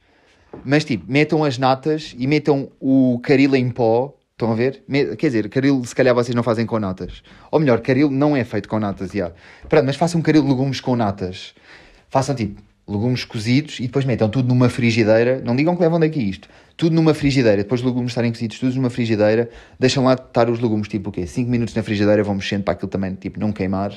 [0.64, 4.14] mas, tipo, metam as natas e metam o caril em pó.
[4.34, 4.84] Estão a ver?
[5.18, 7.24] Quer dizer, caril se calhar vocês não fazem com natas.
[7.50, 9.32] Ou melhor, caril não é feito com natas, já.
[9.68, 11.56] Pronto, mas façam caril de legumes com natas.
[12.08, 12.62] Façam, tipo,
[12.92, 15.42] legumes cozidos e depois metam tudo numa frigideira.
[15.44, 16.50] Não digam que levam daqui isto.
[16.76, 17.58] Tudo numa frigideira.
[17.58, 19.50] Depois os legumes estarem cozidos, tudo numa frigideira.
[19.80, 21.26] Deixam lá estar os legumes, tipo o quê?
[21.26, 23.94] 5 minutos na frigideira, vão mexendo para aquilo também, tipo, não queimar.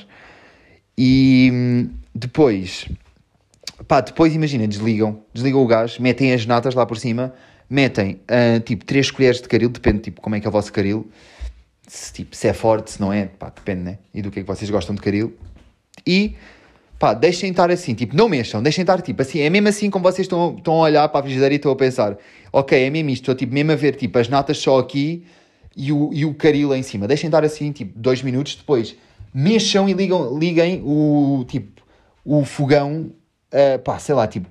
[0.97, 2.87] E hum, depois,
[3.87, 7.33] pá, depois imagina, desligam, desligam o gás, metem as natas lá por cima,
[7.69, 10.71] metem, uh, tipo, 3 colheres de caril, depende, tipo, como é que é o vosso
[10.71, 11.09] caril.
[11.87, 13.97] Se, tipo, se é forte, se não é, pá, depende, né?
[14.13, 15.35] E do que é que vocês gostam de caril.
[16.05, 16.35] E
[16.97, 20.03] pá, deixem estar assim, tipo, não mexam, deixem estar, tipo, assim, é mesmo assim como
[20.03, 22.17] vocês estão, estão a olhar para a frigideira e estão a pensar,
[22.51, 25.25] ok, é mesmo isto, estou, tipo, mesmo a ver, tipo, as natas só aqui
[25.75, 28.95] e o, e o caril em cima, deixem estar assim, tipo, dois minutos depois,
[29.33, 31.81] mexam e ligam, liguem o, tipo,
[32.23, 33.11] o fogão,
[33.51, 34.47] uh, pá, sei lá, tipo,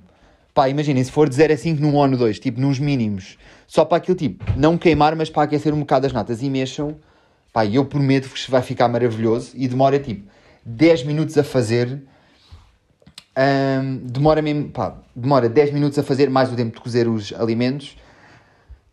[0.53, 2.79] pá, imaginem, se for de 0 a 5 num 1 ou no 2, tipo, nos
[2.79, 6.51] mínimos, só para aquilo, tipo, não queimar, mas para aquecer um bocado as natas e
[6.51, 6.97] mexam,
[7.53, 10.29] pá, eu prometo-vos que vai ficar maravilhoso e demora, tipo,
[10.67, 12.03] 10 minutos a fazer,
[13.37, 17.33] um, demora mesmo, pá, demora 10 minutos a fazer, mais o tempo de cozer os
[17.33, 17.97] alimentos,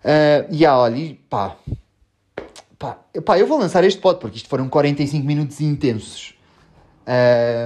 [0.04, 1.56] uh, e ah, olha, pá,
[2.78, 6.36] pá, pá, eu vou lançar este pod, porque isto foram 45 minutos intensos,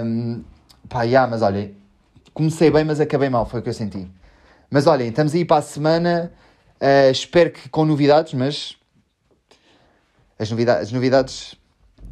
[0.06, 0.44] um,
[0.90, 1.72] pá, yeah, mas olha,
[2.34, 4.08] comecei bem, mas acabei mal, foi o que eu senti.
[4.70, 6.32] Mas olhem, estamos aí para a semana.
[6.82, 8.76] Uh, espero que com novidades, mas
[10.38, 11.56] as novidades, as novidades,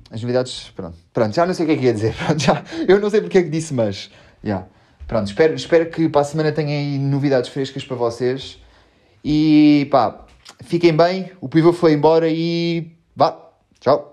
[0.09, 2.63] as novidades, pronto, pronto, já não sei o que é que ia dizer, pronto, já,
[2.87, 4.09] eu não sei porque é que disse, mas,
[4.43, 4.67] yeah.
[5.07, 8.59] pronto, espero, espero que para a semana tenha aí novidades frescas para vocês
[9.23, 10.25] e pá,
[10.63, 14.12] fiquem bem, o pivô foi embora e vá, tchau.